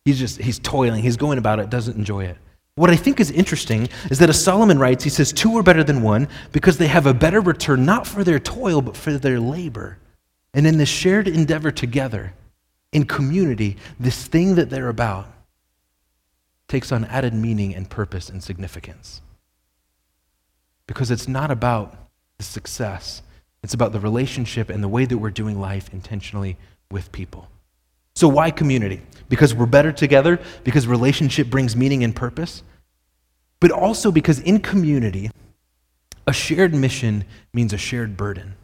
He's 0.08 0.18
just, 0.18 0.38
he's 0.40 0.58
toiling, 0.58 1.02
he's 1.02 1.18
going 1.18 1.36
about 1.36 1.60
it, 1.60 1.68
doesn't 1.68 1.94
enjoy 1.94 2.24
it. 2.24 2.38
What 2.76 2.88
I 2.88 2.96
think 2.96 3.20
is 3.20 3.30
interesting 3.30 3.90
is 4.10 4.18
that 4.20 4.30
as 4.30 4.42
Solomon 4.42 4.78
writes, 4.78 5.04
he 5.04 5.10
says, 5.10 5.34
Two 5.34 5.58
are 5.58 5.62
better 5.62 5.84
than 5.84 6.00
one 6.00 6.28
because 6.50 6.78
they 6.78 6.86
have 6.86 7.04
a 7.04 7.12
better 7.12 7.42
return, 7.42 7.84
not 7.84 8.06
for 8.06 8.24
their 8.24 8.38
toil, 8.38 8.80
but 8.80 8.96
for 8.96 9.12
their 9.18 9.38
labor. 9.38 9.98
And 10.54 10.66
in 10.66 10.78
this 10.78 10.88
shared 10.88 11.28
endeavor 11.28 11.70
together, 11.70 12.32
in 12.90 13.04
community, 13.04 13.76
this 14.00 14.26
thing 14.26 14.54
that 14.54 14.70
they're 14.70 14.88
about 14.88 15.30
takes 16.68 16.90
on 16.90 17.04
added 17.04 17.34
meaning 17.34 17.74
and 17.74 17.90
purpose 17.90 18.30
and 18.30 18.42
significance. 18.42 19.20
Because 20.86 21.10
it's 21.10 21.28
not 21.28 21.50
about 21.50 21.94
the 22.38 22.44
success, 22.44 23.20
it's 23.62 23.74
about 23.74 23.92
the 23.92 24.00
relationship 24.00 24.70
and 24.70 24.82
the 24.82 24.88
way 24.88 25.04
that 25.04 25.18
we're 25.18 25.28
doing 25.28 25.60
life 25.60 25.92
intentionally 25.92 26.56
with 26.90 27.12
people. 27.12 27.50
So, 28.18 28.26
why 28.26 28.50
community? 28.50 29.00
Because 29.28 29.54
we're 29.54 29.66
better 29.66 29.92
together, 29.92 30.40
because 30.64 30.88
relationship 30.88 31.50
brings 31.50 31.76
meaning 31.76 32.02
and 32.02 32.16
purpose, 32.16 32.64
but 33.60 33.70
also 33.70 34.10
because 34.10 34.40
in 34.40 34.58
community, 34.58 35.30
a 36.26 36.32
shared 36.32 36.74
mission 36.74 37.22
means 37.54 37.72
a 37.72 37.78
shared 37.78 38.16
burden. 38.16 38.56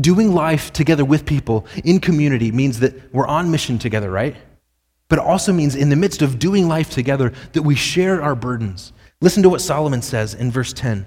Doing 0.00 0.34
life 0.34 0.72
together 0.72 1.04
with 1.04 1.26
people 1.26 1.66
in 1.84 2.00
community 2.00 2.50
means 2.50 2.80
that 2.80 3.12
we're 3.12 3.26
on 3.26 3.50
mission 3.50 3.78
together, 3.78 4.10
right? 4.10 4.34
But 5.10 5.18
it 5.18 5.24
also 5.26 5.52
means 5.52 5.76
in 5.76 5.90
the 5.90 5.96
midst 5.96 6.22
of 6.22 6.38
doing 6.38 6.66
life 6.66 6.88
together 6.88 7.34
that 7.52 7.60
we 7.60 7.74
share 7.74 8.22
our 8.22 8.34
burdens. 8.34 8.94
Listen 9.20 9.42
to 9.42 9.50
what 9.50 9.60
Solomon 9.60 10.00
says 10.00 10.32
in 10.32 10.50
verse 10.50 10.72
10. 10.72 11.04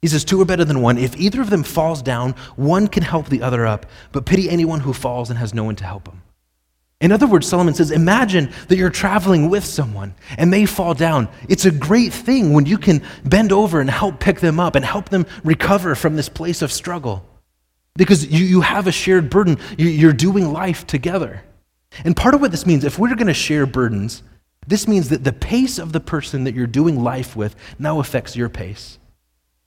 He 0.00 0.08
says, 0.08 0.24
Two 0.24 0.40
are 0.40 0.44
better 0.44 0.64
than 0.64 0.82
one. 0.82 0.98
If 0.98 1.16
either 1.16 1.42
of 1.42 1.50
them 1.50 1.62
falls 1.62 2.02
down, 2.02 2.32
one 2.56 2.88
can 2.88 3.04
help 3.04 3.28
the 3.28 3.40
other 3.40 3.64
up, 3.66 3.86
but 4.10 4.26
pity 4.26 4.50
anyone 4.50 4.80
who 4.80 4.92
falls 4.92 5.30
and 5.30 5.38
has 5.38 5.54
no 5.54 5.62
one 5.62 5.76
to 5.76 5.84
help 5.84 6.08
him. 6.08 6.22
In 7.02 7.10
other 7.10 7.26
words, 7.26 7.48
Solomon 7.48 7.74
says, 7.74 7.90
imagine 7.90 8.50
that 8.68 8.76
you're 8.76 8.88
traveling 8.88 9.50
with 9.50 9.64
someone 9.64 10.14
and 10.38 10.52
they 10.52 10.66
fall 10.66 10.94
down. 10.94 11.28
It's 11.48 11.64
a 11.64 11.72
great 11.72 12.12
thing 12.12 12.52
when 12.52 12.64
you 12.64 12.78
can 12.78 13.02
bend 13.24 13.50
over 13.50 13.80
and 13.80 13.90
help 13.90 14.20
pick 14.20 14.38
them 14.38 14.60
up 14.60 14.76
and 14.76 14.84
help 14.84 15.08
them 15.08 15.26
recover 15.42 15.96
from 15.96 16.14
this 16.14 16.28
place 16.28 16.62
of 16.62 16.70
struggle. 16.70 17.26
Because 17.96 18.24
you, 18.24 18.44
you 18.44 18.60
have 18.60 18.86
a 18.86 18.92
shared 18.92 19.30
burden, 19.30 19.58
you're 19.76 20.12
doing 20.12 20.52
life 20.52 20.86
together. 20.86 21.42
And 22.04 22.16
part 22.16 22.36
of 22.36 22.40
what 22.40 22.52
this 22.52 22.66
means, 22.66 22.84
if 22.84 23.00
we're 23.00 23.14
going 23.16 23.26
to 23.26 23.34
share 23.34 23.66
burdens, 23.66 24.22
this 24.68 24.86
means 24.86 25.08
that 25.08 25.24
the 25.24 25.32
pace 25.32 25.80
of 25.80 25.92
the 25.92 26.00
person 26.00 26.44
that 26.44 26.54
you're 26.54 26.68
doing 26.68 27.02
life 27.02 27.34
with 27.34 27.56
now 27.80 27.98
affects 27.98 28.36
your 28.36 28.48
pace. 28.48 29.00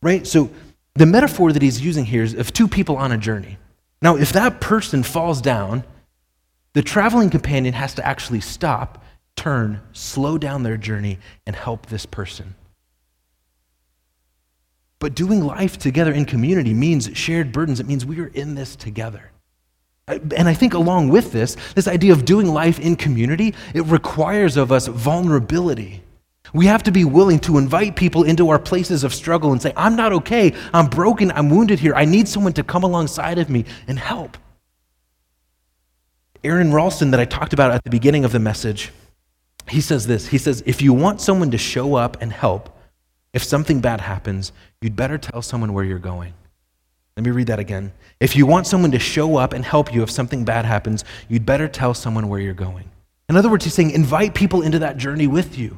Right? 0.01 0.25
So 0.25 0.49
the 0.93 1.05
metaphor 1.05 1.51
that 1.51 1.61
he's 1.61 1.81
using 1.81 2.05
here 2.05 2.23
is 2.23 2.33
of 2.33 2.53
two 2.53 2.69
people 2.69 2.95
on 2.95 3.11
a 3.11 3.17
journey. 3.17 3.57
Now, 4.01 4.15
if 4.15 4.31
that 4.31 4.61
person 4.61 5.03
falls 5.03 5.41
down, 5.41 5.83
the 6.75 6.83
traveling 6.83 7.29
companion 7.29 7.73
has 7.73 7.93
to 7.93 8.05
actually 8.05 8.41
stop, 8.41 9.01
turn, 9.37 9.81
slow 9.93 10.37
down 10.37 10.63
their 10.63 10.75
journey, 10.75 11.19
and 11.47 11.55
help 11.55 11.85
this 11.85 12.05
person. 12.05 12.53
But 14.99 15.15
doing 15.15 15.41
life 15.41 15.77
together 15.79 16.11
in 16.11 16.25
community 16.25 16.73
means 16.73 17.09
shared 17.13 17.53
burdens. 17.53 17.79
It 17.79 17.87
means 17.87 18.05
we 18.05 18.19
are 18.19 18.27
in 18.27 18.55
this 18.55 18.75
together. 18.75 19.31
And 20.09 20.49
I 20.49 20.53
think 20.53 20.73
along 20.73 21.09
with 21.09 21.31
this, 21.31 21.55
this 21.75 21.87
idea 21.87 22.11
of 22.11 22.25
doing 22.25 22.47
life 22.47 22.77
in 22.77 22.97
community, 22.97 23.55
it 23.73 23.85
requires 23.85 24.57
of 24.57 24.73
us 24.73 24.87
vulnerability. 24.87 26.03
We 26.53 26.65
have 26.65 26.83
to 26.83 26.91
be 26.91 27.05
willing 27.05 27.39
to 27.39 27.57
invite 27.57 27.95
people 27.95 28.23
into 28.23 28.49
our 28.49 28.59
places 28.59 29.05
of 29.05 29.13
struggle 29.13 29.53
and 29.53 29.61
say, 29.61 29.71
I'm 29.77 29.95
not 29.95 30.11
okay. 30.11 30.53
I'm 30.73 30.87
broken. 30.87 31.31
I'm 31.31 31.49
wounded 31.49 31.79
here. 31.79 31.95
I 31.95 32.03
need 32.03 32.27
someone 32.27 32.53
to 32.53 32.63
come 32.63 32.83
alongside 32.83 33.39
of 33.39 33.49
me 33.49 33.63
and 33.87 33.97
help. 33.97 34.37
Aron 36.45 36.71
Ralston, 36.71 37.11
that 37.11 37.19
I 37.19 37.25
talked 37.25 37.53
about 37.53 37.71
at 37.71 37.83
the 37.83 37.89
beginning 37.89 38.23
of 38.23 38.31
the 38.31 38.39
message, 38.39 38.91
he 39.67 39.81
says 39.81 40.05
this. 40.07 40.27
He 40.27 40.37
says, 40.37 40.63
if 40.65 40.81
you 40.81 40.93
want 40.93 41.19
someone 41.19 41.51
to 41.51 41.57
show 41.57 41.95
up 41.95 42.21
and 42.21 42.31
help, 42.31 42.69
if 43.33 43.43
something 43.43 43.81
bad 43.81 43.99
happens, 43.99 44.51
you'd 44.79 44.95
better 44.95 45.17
tell 45.17 45.41
someone 45.41 45.73
where 45.73 45.83
you're 45.83 45.99
going. 45.99 46.33
Let 47.17 47.25
me 47.25 47.31
read 47.31 47.47
that 47.47 47.59
again. 47.59 47.93
If 48.19 48.35
you 48.35 48.45
want 48.45 48.67
someone 48.67 48.91
to 48.91 48.99
show 48.99 49.37
up 49.37 49.53
and 49.53 49.65
help 49.65 49.93
you 49.93 50.03
if 50.03 50.11
something 50.11 50.45
bad 50.45 50.65
happens, 50.65 51.03
you'd 51.27 51.45
better 51.45 51.67
tell 51.67 51.93
someone 51.93 52.29
where 52.29 52.39
you're 52.39 52.53
going. 52.53 52.89
In 53.27 53.35
other 53.35 53.49
words, 53.49 53.65
he's 53.65 53.73
saying, 53.73 53.91
invite 53.91 54.35
people 54.35 54.61
into 54.61 54.79
that 54.79 54.97
journey 54.97 55.25
with 55.25 55.57
you. 55.57 55.77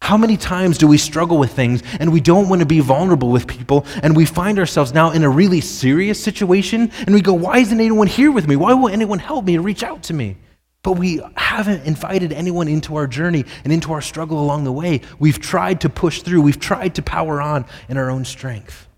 How 0.00 0.16
many 0.16 0.38
times 0.38 0.78
do 0.78 0.86
we 0.86 0.96
struggle 0.96 1.36
with 1.36 1.52
things 1.52 1.82
and 2.00 2.12
we 2.12 2.20
don't 2.20 2.48
want 2.48 2.60
to 2.60 2.66
be 2.66 2.80
vulnerable 2.80 3.30
with 3.30 3.46
people 3.46 3.84
and 4.02 4.16
we 4.16 4.24
find 4.24 4.58
ourselves 4.58 4.94
now 4.94 5.10
in 5.10 5.22
a 5.22 5.28
really 5.28 5.60
serious 5.60 6.22
situation 6.22 6.90
and 7.00 7.14
we 7.14 7.20
go, 7.20 7.34
Why 7.34 7.58
isn't 7.58 7.78
anyone 7.78 8.06
here 8.06 8.32
with 8.32 8.48
me? 8.48 8.56
Why 8.56 8.72
won't 8.72 8.94
anyone 8.94 9.18
help 9.18 9.44
me 9.44 9.56
to 9.56 9.60
reach 9.60 9.82
out 9.82 10.04
to 10.04 10.14
me? 10.14 10.36
But 10.82 10.92
we 10.92 11.20
haven't 11.36 11.84
invited 11.84 12.32
anyone 12.32 12.68
into 12.68 12.96
our 12.96 13.06
journey 13.06 13.44
and 13.64 13.72
into 13.72 13.92
our 13.92 14.00
struggle 14.00 14.40
along 14.40 14.64
the 14.64 14.72
way. 14.72 15.02
We've 15.18 15.38
tried 15.38 15.82
to 15.82 15.90
push 15.90 16.22
through, 16.22 16.40
we've 16.40 16.60
tried 16.60 16.94
to 16.94 17.02
power 17.02 17.42
on 17.42 17.66
in 17.88 17.98
our 17.98 18.10
own 18.10 18.24
strength. 18.24 18.88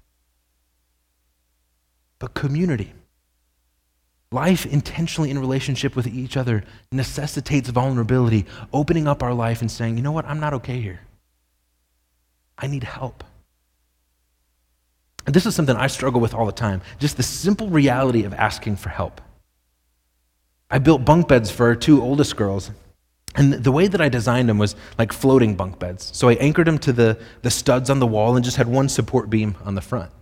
But 2.21 2.35
community, 2.35 2.93
Life 4.33 4.65
intentionally 4.65 5.31
in 5.31 5.39
relationship 5.41 5.97
with 5.97 6.07
each 6.07 6.37
other 6.37 6.63
necessitates 6.93 7.69
vulnerability, 7.69 8.47
opening 8.73 9.09
up 9.09 9.23
our 9.23 9.35
life 9.35 9.61
and 9.61 9.71
saying, 9.71 9.97
you 9.97 10.03
know 10.03 10.13
what, 10.13 10.25
I'm 10.25 10.39
not 10.39 10.55
okay 10.55 10.81
here. 10.81 11.01
I 12.57 12.69
need 12.69 12.85
help. 12.85 13.25
And 15.27 15.35
this 15.35 15.47
is 15.47 15.55
something 15.55 15.75
I 15.75 15.89
struggle 15.89 16.21
with 16.21 16.35
all 16.35 16.47
the 16.47 16.53
time 16.53 16.81
just 16.99 17.17
the 17.17 17.23
simple 17.23 17.69
reality 17.69 18.25
of 18.25 18.33
asking 18.35 18.77
for 18.77 18.89
help. 18.89 19.21
I 20.71 20.79
built 20.79 21.05
bunk 21.05 21.27
beds 21.27 21.51
for 21.51 21.67
our 21.67 21.75
two 21.75 22.01
oldest 22.01 22.37
girls, 22.37 22.71
and 23.35 23.53
the 23.53 23.73
way 23.73 23.89
that 23.89 24.01
I 24.01 24.09
designed 24.09 24.49
them 24.49 24.59
was 24.59 24.77
like 24.99 25.13
floating 25.13 25.57
bunk 25.57 25.81
beds. 25.81 26.11
So 26.17 26.29
I 26.29 26.35
anchored 26.35 26.69
them 26.69 26.79
to 26.79 26.93
the, 26.93 27.19
the 27.43 27.51
studs 27.51 27.91
on 27.91 27.99
the 27.99 28.07
wall 28.07 28.37
and 28.37 28.45
just 28.45 28.57
had 28.57 28.69
one 28.69 28.89
support 28.89 29.29
beam 29.29 29.57
on 29.65 29.75
the 29.75 29.81
front. 29.81 30.13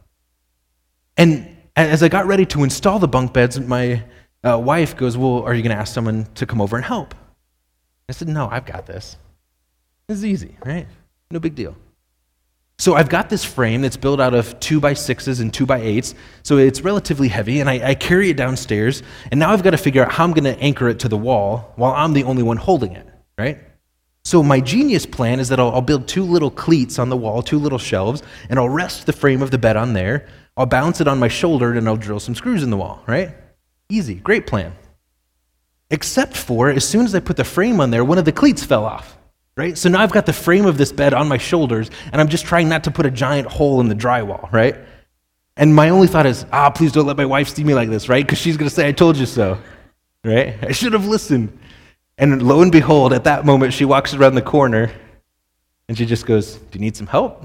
And 1.16 1.57
as 1.86 2.02
I 2.02 2.08
got 2.08 2.26
ready 2.26 2.46
to 2.46 2.64
install 2.64 2.98
the 2.98 3.08
bunk 3.08 3.32
beds, 3.32 3.58
my 3.60 4.02
uh, 4.42 4.58
wife 4.58 4.96
goes, 4.96 5.16
Well, 5.16 5.42
are 5.42 5.54
you 5.54 5.62
going 5.62 5.74
to 5.74 5.80
ask 5.80 5.94
someone 5.94 6.26
to 6.34 6.46
come 6.46 6.60
over 6.60 6.76
and 6.76 6.84
help? 6.84 7.14
I 8.08 8.12
said, 8.12 8.28
No, 8.28 8.48
I've 8.50 8.66
got 8.66 8.86
this. 8.86 9.16
This 10.08 10.18
is 10.18 10.24
easy, 10.24 10.56
right? 10.64 10.86
No 11.30 11.38
big 11.38 11.54
deal. 11.54 11.76
So 12.80 12.94
I've 12.94 13.08
got 13.08 13.28
this 13.28 13.44
frame 13.44 13.82
that's 13.82 13.96
built 13.96 14.20
out 14.20 14.34
of 14.34 14.58
two 14.60 14.80
by 14.80 14.94
sixes 14.94 15.40
and 15.40 15.52
two 15.52 15.66
by 15.66 15.80
eights, 15.80 16.14
so 16.44 16.58
it's 16.58 16.80
relatively 16.80 17.26
heavy, 17.26 17.60
and 17.60 17.68
I, 17.68 17.90
I 17.90 17.94
carry 17.96 18.30
it 18.30 18.36
downstairs, 18.36 19.02
and 19.32 19.40
now 19.40 19.50
I've 19.50 19.64
got 19.64 19.70
to 19.70 19.76
figure 19.76 20.04
out 20.04 20.12
how 20.12 20.22
I'm 20.22 20.32
going 20.32 20.44
to 20.44 20.56
anchor 20.60 20.88
it 20.88 21.00
to 21.00 21.08
the 21.08 21.16
wall 21.16 21.72
while 21.74 21.92
I'm 21.92 22.12
the 22.12 22.22
only 22.22 22.44
one 22.44 22.56
holding 22.56 22.92
it, 22.92 23.06
right? 23.36 23.58
So 24.24 24.44
my 24.44 24.60
genius 24.60 25.06
plan 25.06 25.40
is 25.40 25.48
that 25.48 25.58
I'll, 25.58 25.72
I'll 25.72 25.82
build 25.82 26.06
two 26.06 26.22
little 26.22 26.52
cleats 26.52 27.00
on 27.00 27.08
the 27.08 27.16
wall, 27.16 27.42
two 27.42 27.58
little 27.58 27.78
shelves, 27.78 28.22
and 28.48 28.60
I'll 28.60 28.68
rest 28.68 29.06
the 29.06 29.12
frame 29.12 29.42
of 29.42 29.50
the 29.50 29.58
bed 29.58 29.76
on 29.76 29.92
there. 29.92 30.28
I'll 30.58 30.66
balance 30.66 31.00
it 31.00 31.08
on 31.08 31.18
my 31.18 31.28
shoulder, 31.28 31.72
and 31.72 31.88
I'll 31.88 31.96
drill 31.96 32.20
some 32.20 32.34
screws 32.34 32.62
in 32.62 32.68
the 32.68 32.76
wall, 32.76 33.02
right? 33.06 33.30
Easy, 33.88 34.16
great 34.16 34.46
plan. 34.46 34.74
Except 35.90 36.36
for 36.36 36.68
as 36.68 36.86
soon 36.86 37.06
as 37.06 37.14
I 37.14 37.20
put 37.20 37.38
the 37.38 37.44
frame 37.44 37.80
on 37.80 37.90
there, 37.90 38.04
one 38.04 38.18
of 38.18 38.26
the 38.26 38.32
cleats 38.32 38.62
fell 38.62 38.84
off 38.84 39.18
right? 39.58 39.76
So 39.76 39.88
now 39.88 40.00
I've 40.00 40.12
got 40.12 40.24
the 40.24 40.32
frame 40.32 40.66
of 40.66 40.78
this 40.78 40.92
bed 40.92 41.12
on 41.12 41.26
my 41.26 41.36
shoulders, 41.36 41.90
and 42.12 42.20
I'm 42.20 42.28
just 42.28 42.46
trying 42.46 42.68
not 42.68 42.84
to 42.84 42.92
put 42.92 43.04
a 43.04 43.10
giant 43.10 43.48
hole 43.48 43.80
in 43.80 43.88
the 43.88 43.94
drywall, 43.94 44.50
right? 44.52 44.76
And 45.56 45.74
my 45.74 45.88
only 45.88 46.06
thought 46.06 46.26
is, 46.26 46.46
ah, 46.52 46.70
please 46.70 46.92
don't 46.92 47.06
let 47.06 47.16
my 47.16 47.26
wife 47.26 47.48
see 47.48 47.64
me 47.64 47.74
like 47.74 47.90
this, 47.90 48.08
right? 48.08 48.24
Because 48.24 48.38
she's 48.38 48.56
going 48.56 48.68
to 48.68 48.74
say, 48.74 48.86
I 48.86 48.92
told 48.92 49.16
you 49.16 49.26
so, 49.26 49.58
right? 50.24 50.56
I 50.62 50.70
should 50.70 50.92
have 50.92 51.06
listened. 51.06 51.58
And 52.16 52.40
lo 52.40 52.62
and 52.62 52.70
behold, 52.70 53.12
at 53.12 53.24
that 53.24 53.44
moment, 53.44 53.74
she 53.74 53.84
walks 53.84 54.14
around 54.14 54.36
the 54.36 54.42
corner 54.42 54.92
and 55.88 55.98
she 55.98 56.06
just 56.06 56.24
goes, 56.24 56.54
Do 56.54 56.78
you 56.78 56.80
need 56.80 56.96
some 56.96 57.08
help? 57.08 57.44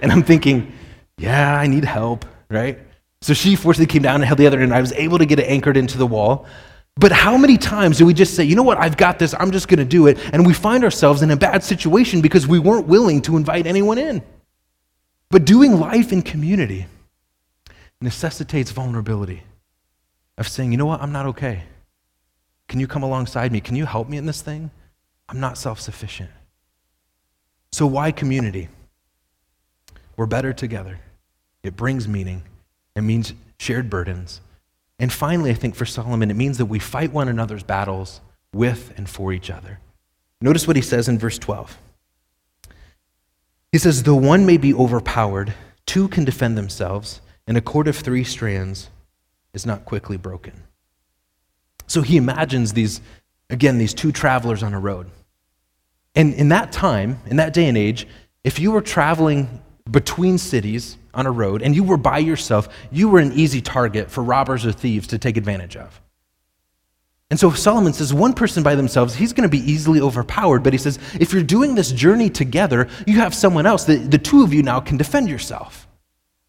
And 0.00 0.12
I'm 0.12 0.22
thinking, 0.22 0.72
Yeah, 1.18 1.58
I 1.58 1.66
need 1.66 1.84
help, 1.84 2.24
right? 2.50 2.78
So 3.22 3.32
she 3.32 3.54
fortunately 3.54 3.92
came 3.92 4.02
down 4.02 4.16
and 4.16 4.24
held 4.24 4.38
the 4.38 4.46
other 4.46 4.60
end. 4.60 4.74
I 4.74 4.80
was 4.80 4.92
able 4.92 5.18
to 5.18 5.26
get 5.26 5.38
it 5.38 5.48
anchored 5.48 5.76
into 5.76 5.98
the 5.98 6.06
wall. 6.06 6.46
But 6.96 7.12
how 7.12 7.36
many 7.36 7.56
times 7.56 7.98
do 7.98 8.04
we 8.04 8.12
just 8.12 8.34
say, 8.34 8.44
you 8.44 8.56
know 8.56 8.62
what, 8.62 8.78
I've 8.78 8.96
got 8.96 9.18
this, 9.18 9.34
I'm 9.38 9.52
just 9.52 9.68
going 9.68 9.78
to 9.78 9.84
do 9.84 10.06
it, 10.06 10.18
and 10.34 10.44
we 10.44 10.52
find 10.52 10.84
ourselves 10.84 11.22
in 11.22 11.30
a 11.30 11.36
bad 11.36 11.62
situation 11.62 12.20
because 12.20 12.46
we 12.46 12.58
weren't 12.58 12.86
willing 12.88 13.22
to 13.22 13.36
invite 13.36 13.66
anyone 13.66 13.96
in? 13.96 14.22
But 15.30 15.44
doing 15.44 15.78
life 15.78 16.12
in 16.12 16.22
community 16.22 16.86
necessitates 18.00 18.70
vulnerability 18.70 19.44
of 20.36 20.48
saying, 20.48 20.72
you 20.72 20.78
know 20.78 20.86
what, 20.86 21.00
I'm 21.00 21.12
not 21.12 21.26
okay. 21.26 21.62
Can 22.68 22.80
you 22.80 22.86
come 22.86 23.02
alongside 23.02 23.52
me? 23.52 23.60
Can 23.60 23.76
you 23.76 23.86
help 23.86 24.08
me 24.08 24.16
in 24.16 24.26
this 24.26 24.42
thing? 24.42 24.70
I'm 25.28 25.40
not 25.40 25.58
self 25.58 25.80
sufficient. 25.80 26.30
So, 27.72 27.86
why 27.86 28.10
community? 28.10 28.68
We're 30.16 30.26
better 30.26 30.52
together. 30.52 30.98
It 31.62 31.76
brings 31.76 32.08
meaning, 32.08 32.42
it 32.96 33.02
means 33.02 33.34
shared 33.58 33.90
burdens. 33.90 34.40
And 34.98 35.12
finally, 35.12 35.50
I 35.50 35.54
think 35.54 35.74
for 35.74 35.86
Solomon, 35.86 36.30
it 36.30 36.36
means 36.36 36.58
that 36.58 36.66
we 36.66 36.78
fight 36.78 37.12
one 37.12 37.28
another's 37.28 37.62
battles 37.62 38.20
with 38.52 38.92
and 38.96 39.08
for 39.08 39.32
each 39.32 39.50
other. 39.50 39.78
Notice 40.42 40.66
what 40.66 40.76
he 40.76 40.82
says 40.82 41.08
in 41.08 41.18
verse 41.18 41.38
12. 41.38 41.78
He 43.72 43.78
says, 43.78 44.02
Though 44.02 44.16
one 44.16 44.46
may 44.46 44.56
be 44.56 44.74
overpowered, 44.74 45.54
two 45.86 46.08
can 46.08 46.24
defend 46.24 46.56
themselves, 46.58 47.20
and 47.46 47.56
a 47.56 47.60
cord 47.60 47.88
of 47.88 47.96
three 47.96 48.24
strands 48.24 48.90
is 49.54 49.66
not 49.66 49.84
quickly 49.84 50.16
broken. 50.16 50.52
So 51.86 52.02
he 52.02 52.16
imagines 52.16 52.72
these, 52.72 53.00
again, 53.48 53.78
these 53.78 53.94
two 53.94 54.12
travelers 54.12 54.62
on 54.62 54.74
a 54.74 54.80
road. 54.80 55.10
And 56.14 56.34
in 56.34 56.48
that 56.50 56.72
time, 56.72 57.20
in 57.26 57.36
that 57.36 57.52
day 57.52 57.68
and 57.68 57.78
age, 57.78 58.06
if 58.44 58.58
you 58.58 58.72
were 58.72 58.80
traveling 58.80 59.60
between 59.90 60.38
cities, 60.38 60.96
on 61.14 61.26
a 61.26 61.30
road 61.30 61.62
and 61.62 61.74
you 61.74 61.84
were 61.84 61.96
by 61.96 62.18
yourself, 62.18 62.68
you 62.90 63.08
were 63.08 63.18
an 63.18 63.32
easy 63.32 63.60
target 63.60 64.10
for 64.10 64.22
robbers 64.22 64.64
or 64.64 64.72
thieves 64.72 65.08
to 65.08 65.18
take 65.18 65.36
advantage 65.36 65.76
of. 65.76 66.00
And 67.30 67.38
so 67.38 67.50
Solomon 67.52 67.92
says 67.92 68.12
one 68.12 68.32
person 68.32 68.64
by 68.64 68.74
themselves, 68.74 69.14
he's 69.14 69.32
going 69.32 69.48
to 69.48 69.56
be 69.56 69.70
easily 69.70 70.00
overpowered. 70.00 70.64
But 70.64 70.72
he 70.72 70.78
says, 70.78 70.98
if 71.20 71.32
you're 71.32 71.44
doing 71.44 71.76
this 71.76 71.92
journey 71.92 72.28
together, 72.28 72.88
you 73.06 73.18
have 73.20 73.34
someone 73.34 73.66
else. 73.66 73.84
The, 73.84 73.96
the 73.96 74.18
two 74.18 74.42
of 74.42 74.52
you 74.52 74.64
now 74.64 74.80
can 74.80 74.96
defend 74.96 75.28
yourself. 75.28 75.86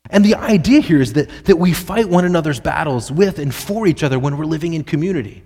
And 0.09 0.25
the 0.25 0.35
idea 0.35 0.81
here 0.81 0.99
is 0.99 1.13
that, 1.13 1.29
that 1.45 1.57
we 1.57 1.71
fight 1.71 2.09
one 2.09 2.25
another's 2.25 2.59
battles 2.59 3.11
with 3.11 3.37
and 3.37 3.53
for 3.53 3.85
each 3.85 4.01
other 4.01 4.17
when 4.17 4.37
we're 4.37 4.45
living 4.45 4.73
in 4.73 4.83
community. 4.83 5.43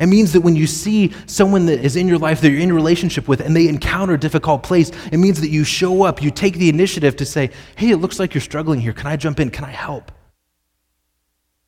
It 0.00 0.06
means 0.06 0.32
that 0.32 0.40
when 0.40 0.56
you 0.56 0.66
see 0.66 1.12
someone 1.26 1.66
that 1.66 1.84
is 1.84 1.94
in 1.94 2.08
your 2.08 2.16
life 2.16 2.40
that 2.40 2.50
you're 2.50 2.60
in 2.60 2.70
a 2.70 2.74
relationship 2.74 3.28
with 3.28 3.40
and 3.40 3.54
they 3.54 3.68
encounter 3.68 4.14
a 4.14 4.18
difficult 4.18 4.62
place, 4.62 4.90
it 5.12 5.18
means 5.18 5.42
that 5.42 5.50
you 5.50 5.62
show 5.62 6.04
up, 6.04 6.22
you 6.22 6.30
take 6.30 6.54
the 6.54 6.70
initiative 6.70 7.16
to 7.16 7.26
say, 7.26 7.50
hey, 7.76 7.90
it 7.90 7.98
looks 7.98 8.18
like 8.18 8.32
you're 8.32 8.40
struggling 8.40 8.80
here. 8.80 8.94
Can 8.94 9.08
I 9.08 9.16
jump 9.16 9.38
in? 9.40 9.50
Can 9.50 9.66
I 9.66 9.70
help? 9.70 10.10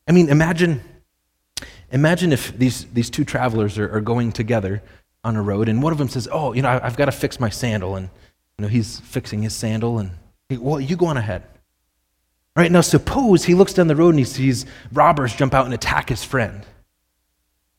I 0.09 0.13
mean, 0.13 0.31
imagine, 0.31 0.81
imagine 1.91 2.33
if 2.33 2.57
these, 2.57 2.87
these 2.87 3.11
two 3.11 3.25
travelers 3.25 3.79
are, 3.79 3.95
are 3.95 4.01
going 4.01 4.33
together 4.33 4.83
on 5.23 5.37
a 5.37 5.43
road 5.43 5.69
and 5.69 5.83
one 5.83 5.93
of 5.93 5.99
them 5.99 6.09
says, 6.09 6.27
oh, 6.33 6.55
you 6.55 6.63
know, 6.63 6.71
I, 6.71 6.81
have 6.81 6.97
got 6.97 7.05
to 7.05 7.13
fix 7.13 7.39
my 7.39 7.51
sandal. 7.51 7.97
And, 7.97 8.09
you 8.57 8.63
know, 8.63 8.69
he's 8.69 8.99
fixing 9.01 9.43
his 9.43 9.55
sandal 9.55 9.99
and, 9.99 10.11
well, 10.51 10.81
you 10.81 10.97
go 10.97 11.07
on 11.07 11.19
ahead. 11.19 11.43
Right 12.57 12.73
now, 12.73 12.81
suppose 12.81 13.45
he 13.45 13.55
looks 13.55 13.75
down 13.75 13.89
the 13.89 13.97
road 13.97 14.11
and 14.11 14.19
he 14.19 14.25
sees 14.25 14.65
robbers 14.91 15.35
jump 15.35 15.53
out 15.53 15.67
and 15.67 15.75
attack 15.75 16.09
his 16.09 16.25
friend. 16.25 16.65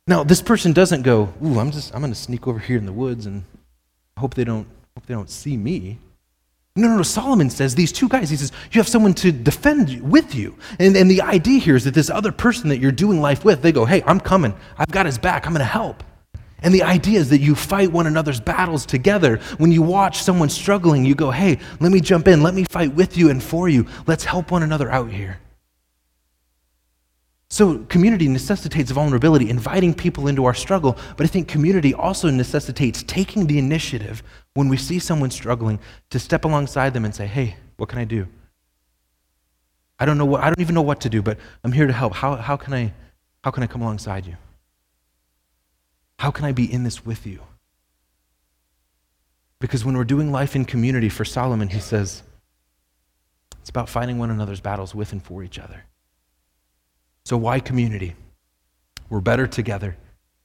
Now, 0.06 0.24
this 0.24 0.42
person 0.42 0.74
doesn't 0.74 1.04
go, 1.04 1.34
"Ooh, 1.44 1.60
I'm 1.60 1.72
just 1.72 1.94
I'm 1.94 2.02
going 2.02 2.12
to 2.12 2.20
sneak 2.20 2.48
over 2.48 2.60
here 2.60 2.78
in 2.78 2.86
the 2.86 2.94
woods 2.94 3.26
and 3.26 3.44
hope 4.18 4.34
they 4.34 4.44
don't 4.44 4.68
hope 4.96 5.06
they 5.06 5.14
don't 5.14 5.30
see 5.30 5.58
me." 5.58 6.00
No, 6.76 6.88
no, 6.88 6.98
no. 6.98 7.04
Solomon 7.04 7.52
says 7.52 7.76
these 7.76 7.92
two 7.92 8.10
guys, 8.10 8.32
he 8.32 8.36
says, 8.36 8.52
you 8.72 8.80
have 8.80 8.88
someone 8.88 9.14
to 9.16 9.32
defend 9.32 10.02
with 10.02 10.34
you. 10.34 10.58
And, 10.80 10.98
and 10.98 11.10
the 11.10 11.22
idea 11.22 11.60
here 11.60 11.76
is 11.76 11.84
that 11.84 11.94
this 11.94 12.10
other 12.10 12.32
person 12.32 12.70
that 12.70 12.80
you're 12.80 12.92
doing 12.92 13.22
life 13.22 13.46
with, 13.46 13.62
they 13.62 13.72
go, 13.72 13.86
hey, 13.86 14.02
I'm 14.08 14.20
coming. 14.20 14.56
I've 14.76 14.90
got 14.90 15.06
his 15.06 15.20
back. 15.20 15.46
I'm 15.46 15.54
going 15.54 15.60
to 15.60 15.66
help. 15.66 16.04
And 16.64 16.74
the 16.74 16.82
idea 16.82 17.20
is 17.20 17.30
that 17.30 17.42
you 17.42 17.54
fight 17.54 17.92
one 17.92 18.08
another's 18.08 18.40
battles 18.40 18.88
together. 18.88 19.38
When 19.60 19.72
you 19.72 19.84
watch 19.84 20.24
someone 20.24 20.50
struggling, 20.50 21.06
you 21.06 21.14
go, 21.14 21.30
hey, 21.30 21.60
let 21.80 21.92
me 21.92 22.02
jump 22.02 22.28
in. 22.28 22.42
Let 22.42 22.56
me 22.56 22.64
fight 22.64 22.96
with 22.96 23.18
you 23.18 23.30
and 23.30 23.44
for 23.44 23.70
you. 23.70 23.86
Let's 24.08 24.24
help 24.24 24.50
one 24.50 24.64
another 24.64 24.90
out 24.90 25.12
here. 25.12 25.40
So, 27.54 27.86
community 27.86 28.28
necessitates 28.28 28.90
vulnerability, 28.90 29.48
inviting 29.48 29.94
people 29.94 30.28
into 30.28 30.44
our 30.46 30.56
struggle, 30.56 30.98
but 31.16 31.24
I 31.24 31.28
think 31.28 31.48
community 31.48 31.94
also 31.94 32.32
necessitates 32.32 33.04
taking 33.04 33.46
the 33.46 33.60
initiative 33.60 34.24
when 34.56 34.70
we 34.70 34.78
see 34.78 34.98
someone 34.98 35.30
struggling 35.30 35.78
to 36.10 36.18
step 36.18 36.46
alongside 36.46 36.96
them 36.96 37.06
and 37.06 37.14
say, 37.14 37.28
Hey, 37.28 37.58
what 37.78 37.90
can 37.90 38.00
I 38.00 38.06
do? 38.06 38.28
I 40.00 40.08
don't 40.08 40.18
know 40.18 40.26
what, 40.26 40.42
I 40.42 40.48
don't 40.48 40.62
even 40.62 40.74
know 40.74 40.82
what 40.82 41.02
to 41.02 41.10
do, 41.10 41.22
but 41.22 41.38
I'm 41.64 41.72
here 41.72 41.86
to 41.86 41.94
help. 41.94 42.16
How, 42.16 42.38
how, 42.38 42.58
can 42.58 42.74
I, 42.74 42.92
how 43.44 43.52
can 43.52 43.62
I 43.62 43.68
come 43.68 43.84
alongside 43.84 44.26
you? 44.26 44.36
How 46.18 46.32
can 46.32 46.46
I 46.46 46.54
be 46.54 46.74
in 46.74 46.84
this 46.84 47.06
with 47.06 47.28
you? 47.28 47.40
Because 49.60 49.86
when 49.86 49.96
we're 49.96 50.06
doing 50.06 50.32
life 50.32 50.56
in 50.56 50.66
community 50.66 51.08
for 51.08 51.24
Solomon, 51.24 51.68
he 51.68 51.80
says, 51.80 52.24
it's 53.62 53.70
about 53.70 53.90
fighting 53.90 54.18
one 54.18 54.32
another's 54.32 54.60
battles 54.60 54.96
with 54.96 55.12
and 55.12 55.22
for 55.22 55.44
each 55.44 55.60
other. 55.60 55.84
So, 57.26 57.38
why 57.38 57.60
community? 57.60 58.16
We're 59.10 59.22
better 59.22 59.48
together. 59.48 59.96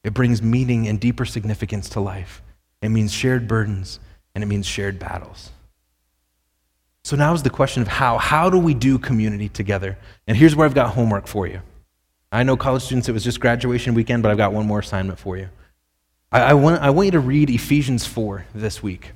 It 0.05 0.15
brings 0.15 0.43
meaning 0.43 0.87
and 0.89 1.01
deeper 1.01 1.25
significance 1.25 1.89
to 1.91 2.01
life. 2.01 2.43
It 2.83 2.91
means 2.91 3.13
shared 3.13 3.49
burdens 3.49 3.99
and 4.35 4.45
it 4.45 4.47
means 4.47 4.67
shared 4.67 4.99
battles. 4.99 5.51
So, 7.05 7.17
now 7.17 7.35
is 7.35 7.43
the 7.43 7.51
question 7.51 7.83
of 7.83 7.89
how. 7.89 8.19
How 8.19 8.49
do 8.51 8.59
we 8.59 8.75
do 8.75 8.99
community 8.99 9.49
together? 9.49 9.99
And 10.27 10.37
here's 10.37 10.55
where 10.55 10.67
I've 10.67 10.75
got 10.75 10.95
homework 10.95 11.27
for 11.27 11.47
you. 11.47 11.63
I 12.31 12.43
know 12.43 12.57
college 12.57 12.83
students, 12.83 13.09
it 13.09 13.13
was 13.13 13.25
just 13.25 13.41
graduation 13.41 13.95
weekend, 13.95 14.23
but 14.23 14.31
I've 14.31 14.37
got 14.37 14.53
one 14.53 14.67
more 14.67 14.81
assignment 14.81 15.19
for 15.19 15.37
you. 15.37 15.49
I, 16.31 16.41
I, 16.43 16.55
want, 16.55 16.83
I 16.83 16.91
want 16.91 17.07
you 17.07 17.13
to 17.13 17.21
read 17.21 17.49
Ephesians 17.49 18.07
4 18.07 18.45
this 18.55 18.83
week. 18.83 19.13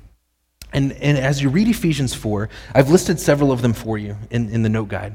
And, 0.73 0.93
and 0.93 1.19
as 1.19 1.43
you 1.43 1.51
read 1.51 1.69
Ephesians 1.69 2.15
4, 2.15 2.49
I've 2.75 2.89
listed 2.89 3.21
several 3.21 3.53
of 3.53 3.61
them 3.61 3.75
for 3.75 3.99
you 3.99 4.17
in, 4.31 4.49
in 4.49 4.63
the 4.63 4.71
note 4.71 4.89
guide. 4.89 5.15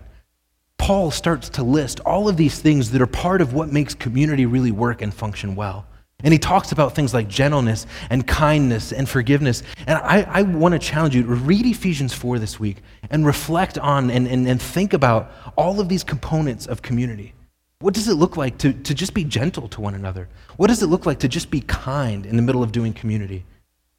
Paul 0.87 1.11
starts 1.11 1.49
to 1.49 1.63
list 1.63 1.99
all 2.05 2.29
of 2.29 2.37
these 2.37 2.61
things 2.61 2.91
that 2.91 3.01
are 3.01 3.07
part 3.07 3.41
of 3.41 3.51
what 3.51 3.73
makes 3.73 3.93
community 3.93 4.45
really 4.45 4.71
work 4.71 5.01
and 5.01 5.13
function 5.13 5.53
well. 5.53 5.85
And 6.23 6.31
he 6.31 6.39
talks 6.39 6.71
about 6.71 6.95
things 6.95 7.13
like 7.13 7.27
gentleness 7.27 7.85
and 8.09 8.25
kindness 8.25 8.93
and 8.93 9.09
forgiveness. 9.09 9.63
And 9.85 9.99
I, 9.99 10.21
I 10.21 10.41
want 10.43 10.71
to 10.75 10.79
challenge 10.79 11.13
you 11.13 11.23
to 11.23 11.27
read 11.27 11.65
Ephesians 11.65 12.13
4 12.13 12.39
this 12.39 12.57
week 12.57 12.77
and 13.09 13.25
reflect 13.25 13.77
on 13.77 14.09
and, 14.09 14.29
and, 14.29 14.47
and 14.47 14.61
think 14.61 14.93
about 14.93 15.29
all 15.57 15.81
of 15.81 15.89
these 15.89 16.05
components 16.05 16.67
of 16.67 16.81
community. 16.81 17.33
What 17.79 17.93
does 17.93 18.07
it 18.07 18.13
look 18.13 18.37
like 18.37 18.57
to, 18.59 18.71
to 18.71 18.93
just 18.93 19.13
be 19.13 19.25
gentle 19.25 19.67
to 19.67 19.81
one 19.81 19.93
another? 19.93 20.29
What 20.55 20.67
does 20.67 20.81
it 20.81 20.87
look 20.87 21.05
like 21.05 21.19
to 21.19 21.27
just 21.27 21.51
be 21.51 21.59
kind 21.59 22.25
in 22.25 22.37
the 22.37 22.41
middle 22.41 22.63
of 22.63 22.71
doing 22.71 22.93
community? 22.93 23.43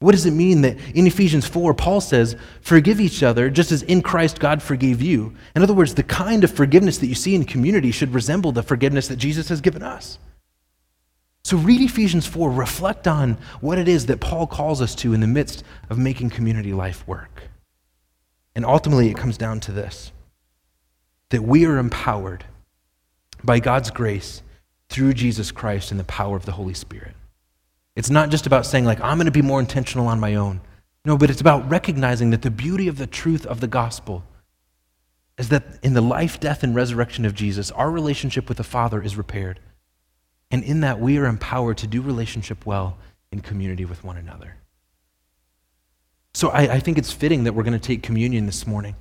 What 0.01 0.13
does 0.13 0.27
it 0.27 0.33
mean 0.33 0.63
that 0.63 0.79
in 0.95 1.09
Ephesians 1.09 1.47
4, 1.47 1.75
Paul 1.75 2.01
says, 2.01 2.37
forgive 2.61 3.01
each 3.01 3.23
other 3.23 3.51
just 3.51 3.73
as 3.73 3.83
in 3.83 4.01
Christ 4.01 4.39
God 4.39 4.63
forgave 4.63 5.03
you? 5.03 5.35
In 5.57 5.63
other 5.63 5.75
words, 5.75 5.95
the 5.95 6.05
kind 6.05 6.45
of 6.45 6.53
forgiveness 6.53 6.99
that 6.99 7.09
you 7.09 7.17
see 7.17 7.35
in 7.35 7.45
community 7.45 7.91
should 7.91 8.15
resemble 8.15 8.53
the 8.53 8.63
forgiveness 8.63 9.09
that 9.09 9.17
Jesus 9.17 9.49
has 9.49 9.61
given 9.61 9.83
us. 9.83 10.19
So 11.43 11.57
read 11.57 11.81
Ephesians 11.81 12.27
4, 12.27 12.51
reflect 12.51 13.09
on 13.09 13.39
what 13.61 13.79
it 13.79 13.89
is 13.89 14.07
that 14.07 14.21
Paul 14.21 14.47
calls 14.47 14.81
us 14.81 14.95
to 14.97 15.15
in 15.15 15.21
the 15.21 15.27
midst 15.27 15.65
of 15.91 15.99
making 15.99 16.31
community 16.31 16.73
life 16.73 17.07
work. 17.09 17.43
And 18.55 18.65
ultimately, 18.65 19.09
it 19.09 19.17
comes 19.17 19.39
down 19.39 19.61
to 19.61 19.73
this 19.73 20.13
that 21.31 21.43
we 21.43 21.67
are 21.67 21.79
empowered 21.79 22.45
by 23.45 23.61
God's 23.61 23.91
grace 23.91 24.43
through 24.89 25.15
Jesus 25.15 25.51
Christ 25.51 25.91
and 25.91 26.01
the 26.01 26.05
power 26.05 26.37
of 26.37 26.47
the 26.47 26.53
Holy 26.53 26.75
Spirit. 26.75 27.15
It's 27.99 28.11
not 28.11 28.31
just 28.31 28.47
about 28.47 28.65
saying, 28.65 28.85
like, 28.85 29.01
I'm 29.01 29.17
going 29.17 29.25
to 29.27 29.33
be 29.33 29.43
more 29.43 29.59
intentional 29.59 30.07
on 30.07 30.21
my 30.21 30.37
own. 30.37 30.61
No, 31.05 31.19
but 31.19 31.31
it's 31.31 31.41
about 31.41 31.69
recognizing 31.69 32.31
that 32.31 32.43
the 32.43 32.51
beauty 32.51 32.87
of 32.87 32.97
the 32.97 33.09
truth 33.09 33.45
of 33.45 33.59
the 33.59 33.67
gospel 33.67 34.23
is 35.37 35.49
that 35.49 35.65
in 35.83 35.95
the 35.95 36.01
life, 36.01 36.39
death, 36.39 36.63
and 36.63 36.77
resurrection 36.77 37.25
of 37.25 37.35
Jesus, 37.35 37.73
our 37.73 37.91
relationship 37.91 38.49
with 38.49 38.57
the 38.57 38.63
Father 38.63 39.03
is 39.03 39.17
repaired. 39.17 39.59
And 40.49 40.63
in 40.63 40.81
that, 40.83 41.01
we 41.01 41.19
are 41.19 41.27
empowered 41.27 41.79
to 41.79 41.89
do 41.89 42.01
relationship 42.01 42.65
well 42.65 42.97
in 43.33 43.41
community 43.41 43.85
with 43.85 44.05
one 44.05 44.17
another. 44.17 44.59
So 46.35 46.51
I, 46.51 46.75
I 46.75 46.79
think 46.79 46.99
it's 46.99 47.13
fitting 47.13 47.43
that 47.45 47.53
we're 47.53 47.65
going 47.65 47.73
to 47.73 47.85
take 47.85 48.05
communion 48.05 48.47
this 48.47 48.65
morning. 48.65 48.95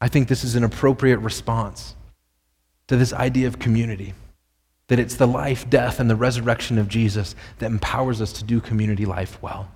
I 0.00 0.08
think 0.08 0.26
this 0.26 0.42
is 0.42 0.56
an 0.56 0.64
appropriate 0.64 1.18
response 1.18 1.94
to 2.88 2.96
this 2.96 3.12
idea 3.12 3.46
of 3.46 3.60
community 3.60 4.12
that 4.88 4.98
it's 4.98 5.16
the 5.16 5.26
life, 5.26 5.68
death, 5.68 6.00
and 6.00 6.10
the 6.10 6.16
resurrection 6.16 6.78
of 6.78 6.88
Jesus 6.88 7.34
that 7.58 7.70
empowers 7.70 8.20
us 8.20 8.32
to 8.34 8.44
do 8.44 8.60
community 8.60 9.06
life 9.06 9.40
well. 9.42 9.68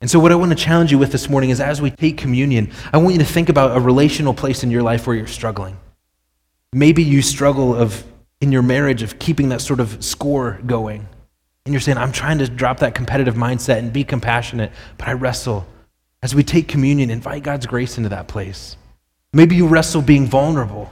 And 0.00 0.10
so, 0.10 0.20
what 0.20 0.30
I 0.30 0.36
want 0.36 0.50
to 0.50 0.56
challenge 0.56 0.92
you 0.92 0.98
with 0.98 1.10
this 1.10 1.28
morning 1.28 1.50
is 1.50 1.60
as 1.60 1.82
we 1.82 1.90
take 1.90 2.16
communion, 2.16 2.70
I 2.92 2.98
want 2.98 3.14
you 3.14 3.18
to 3.18 3.24
think 3.24 3.48
about 3.48 3.76
a 3.76 3.80
relational 3.80 4.32
place 4.32 4.62
in 4.62 4.70
your 4.70 4.82
life 4.82 5.06
where 5.06 5.16
you're 5.16 5.26
struggling. 5.26 5.76
Maybe 6.72 7.02
you 7.02 7.20
struggle 7.20 7.74
of 7.74 8.04
in 8.40 8.52
your 8.52 8.62
marriage 8.62 9.02
of 9.02 9.18
keeping 9.18 9.48
that 9.48 9.60
sort 9.60 9.80
of 9.80 10.02
score 10.04 10.60
going. 10.64 11.08
And 11.64 11.74
you're 11.74 11.80
saying, 11.80 11.98
I'm 11.98 12.12
trying 12.12 12.38
to 12.38 12.48
drop 12.48 12.78
that 12.78 12.94
competitive 12.94 13.34
mindset 13.34 13.78
and 13.78 13.92
be 13.92 14.04
compassionate, 14.04 14.72
but 14.96 15.08
I 15.08 15.12
wrestle. 15.12 15.66
As 16.22 16.34
we 16.34 16.42
take 16.42 16.68
communion, 16.68 17.10
invite 17.10 17.42
God's 17.42 17.66
grace 17.66 17.98
into 17.98 18.08
that 18.10 18.28
place. 18.28 18.76
Maybe 19.32 19.56
you 19.56 19.66
wrestle 19.66 20.02
being 20.02 20.26
vulnerable. 20.26 20.90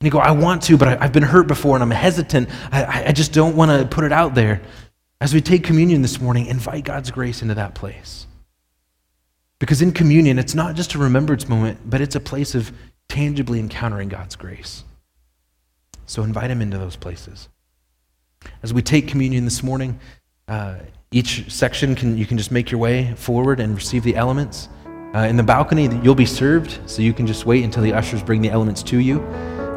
And 0.00 0.06
you 0.06 0.10
go, 0.10 0.18
I 0.18 0.30
want 0.30 0.62
to, 0.62 0.78
but 0.78 0.88
I, 0.88 1.02
have 1.02 1.12
been 1.12 1.22
hurt 1.22 1.46
before 1.46 1.76
and 1.76 1.82
I'm 1.82 1.90
hesitant. 1.90 2.48
I, 2.72 3.08
I 3.08 3.12
just 3.12 3.34
don't 3.34 3.54
want 3.54 3.70
to 3.70 3.86
put 3.86 4.04
it 4.04 4.12
out 4.12 4.34
there. 4.34 4.62
As 5.20 5.34
we 5.34 5.42
take 5.42 5.62
communion 5.62 6.00
this 6.00 6.18
morning, 6.18 6.46
invite 6.46 6.84
God's 6.84 7.10
grace 7.10 7.42
into 7.42 7.54
that 7.54 7.74
place. 7.74 8.26
Because 9.58 9.82
in 9.82 9.92
communion, 9.92 10.38
it's 10.38 10.54
not 10.54 10.74
just 10.74 10.94
a 10.94 10.98
remembrance 10.98 11.50
moment, 11.50 11.78
but 11.84 12.00
it's 12.00 12.14
a 12.14 12.20
place 12.20 12.54
of 12.54 12.72
tangibly 13.10 13.60
encountering 13.60 14.08
God's 14.08 14.36
grace. 14.36 14.84
So 16.06 16.22
invite 16.22 16.50
Him 16.50 16.62
into 16.62 16.78
those 16.78 16.96
places. 16.96 17.50
As 18.62 18.72
we 18.72 18.80
take 18.80 19.06
communion 19.06 19.44
this 19.44 19.62
morning, 19.62 20.00
uh, 20.48 20.76
each 21.10 21.52
section 21.52 21.94
can 21.94 22.16
you 22.16 22.24
can 22.24 22.38
just 22.38 22.50
make 22.50 22.70
your 22.70 22.80
way 22.80 23.12
forward 23.16 23.60
and 23.60 23.74
receive 23.74 24.02
the 24.02 24.16
elements. 24.16 24.70
Uh, 25.14 25.26
in 25.28 25.36
the 25.36 25.42
balcony, 25.42 25.90
you'll 26.02 26.14
be 26.14 26.24
served, 26.24 26.78
so 26.86 27.02
you 27.02 27.12
can 27.12 27.26
just 27.26 27.44
wait 27.44 27.64
until 27.64 27.82
the 27.82 27.92
ushers 27.92 28.22
bring 28.22 28.40
the 28.40 28.48
elements 28.48 28.82
to 28.84 28.98
you. 28.98 29.20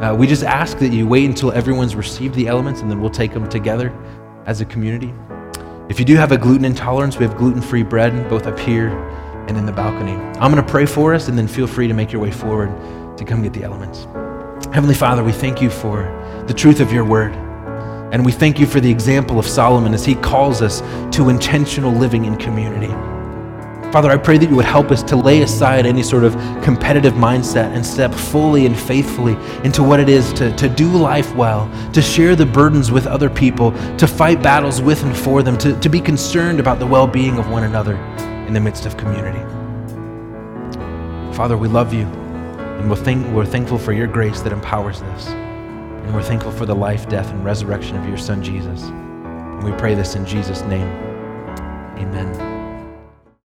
Uh, 0.04 0.14
we 0.14 0.26
just 0.26 0.42
ask 0.42 0.78
that 0.80 0.92
you 0.92 1.06
wait 1.06 1.24
until 1.24 1.50
everyone's 1.52 1.96
received 1.96 2.34
the 2.34 2.46
elements 2.46 2.82
and 2.82 2.90
then 2.90 3.00
we'll 3.00 3.08
take 3.08 3.32
them 3.32 3.48
together 3.48 3.90
as 4.44 4.60
a 4.60 4.64
community. 4.66 5.14
If 5.88 5.98
you 5.98 6.04
do 6.04 6.14
have 6.16 6.30
a 6.30 6.36
gluten 6.36 6.66
intolerance, 6.66 7.16
we 7.16 7.24
have 7.24 7.38
gluten 7.38 7.62
free 7.62 7.82
bread 7.82 8.28
both 8.28 8.46
up 8.46 8.58
here 8.58 8.90
and 9.48 9.56
in 9.56 9.64
the 9.64 9.72
balcony. 9.72 10.12
I'm 10.12 10.52
going 10.52 10.62
to 10.62 10.70
pray 10.70 10.84
for 10.84 11.14
us 11.14 11.28
and 11.28 11.38
then 11.38 11.48
feel 11.48 11.66
free 11.66 11.88
to 11.88 11.94
make 11.94 12.12
your 12.12 12.20
way 12.20 12.30
forward 12.30 12.68
to 13.16 13.24
come 13.24 13.42
get 13.42 13.54
the 13.54 13.62
elements. 13.62 14.04
Heavenly 14.74 14.94
Father, 14.94 15.24
we 15.24 15.32
thank 15.32 15.62
you 15.62 15.70
for 15.70 16.02
the 16.48 16.52
truth 16.52 16.80
of 16.80 16.92
your 16.92 17.06
word. 17.06 17.32
And 18.12 18.26
we 18.26 18.32
thank 18.32 18.58
you 18.58 18.66
for 18.66 18.80
the 18.80 18.90
example 18.90 19.38
of 19.38 19.46
Solomon 19.46 19.94
as 19.94 20.04
he 20.04 20.16
calls 20.16 20.60
us 20.60 20.82
to 21.16 21.30
intentional 21.30 21.90
living 21.90 22.26
in 22.26 22.36
community. 22.36 22.92
Father, 23.94 24.10
I 24.10 24.16
pray 24.16 24.38
that 24.38 24.50
you 24.50 24.56
would 24.56 24.64
help 24.64 24.90
us 24.90 25.04
to 25.04 25.14
lay 25.14 25.42
aside 25.42 25.86
any 25.86 26.02
sort 26.02 26.24
of 26.24 26.34
competitive 26.64 27.12
mindset 27.12 27.72
and 27.76 27.86
step 27.86 28.12
fully 28.12 28.66
and 28.66 28.76
faithfully 28.76 29.34
into 29.62 29.84
what 29.84 30.00
it 30.00 30.08
is 30.08 30.32
to, 30.32 30.52
to 30.56 30.68
do 30.68 30.88
life 30.88 31.32
well, 31.36 31.70
to 31.92 32.02
share 32.02 32.34
the 32.34 32.44
burdens 32.44 32.90
with 32.90 33.06
other 33.06 33.30
people, 33.30 33.70
to 33.96 34.08
fight 34.08 34.42
battles 34.42 34.82
with 34.82 35.04
and 35.04 35.16
for 35.16 35.44
them, 35.44 35.56
to, 35.58 35.78
to 35.78 35.88
be 35.88 36.00
concerned 36.00 36.58
about 36.58 36.80
the 36.80 36.86
well 36.88 37.06
being 37.06 37.38
of 37.38 37.48
one 37.50 37.62
another 37.62 37.94
in 38.48 38.52
the 38.52 38.58
midst 38.58 38.84
of 38.84 38.96
community. 38.96 39.38
Father, 41.36 41.56
we 41.56 41.68
love 41.68 41.94
you, 41.94 42.06
and 42.06 42.90
we're, 42.90 42.96
thank, 42.96 43.24
we're 43.28 43.46
thankful 43.46 43.78
for 43.78 43.92
your 43.92 44.08
grace 44.08 44.40
that 44.40 44.52
empowers 44.52 44.98
this. 45.02 45.28
And 45.28 46.12
we're 46.12 46.20
thankful 46.20 46.50
for 46.50 46.66
the 46.66 46.74
life, 46.74 47.08
death, 47.08 47.30
and 47.30 47.44
resurrection 47.44 47.96
of 47.96 48.08
your 48.08 48.18
Son, 48.18 48.42
Jesus. 48.42 48.82
And 48.82 49.62
we 49.62 49.70
pray 49.78 49.94
this 49.94 50.16
in 50.16 50.26
Jesus' 50.26 50.62
name. 50.62 50.88
Amen. 51.96 52.53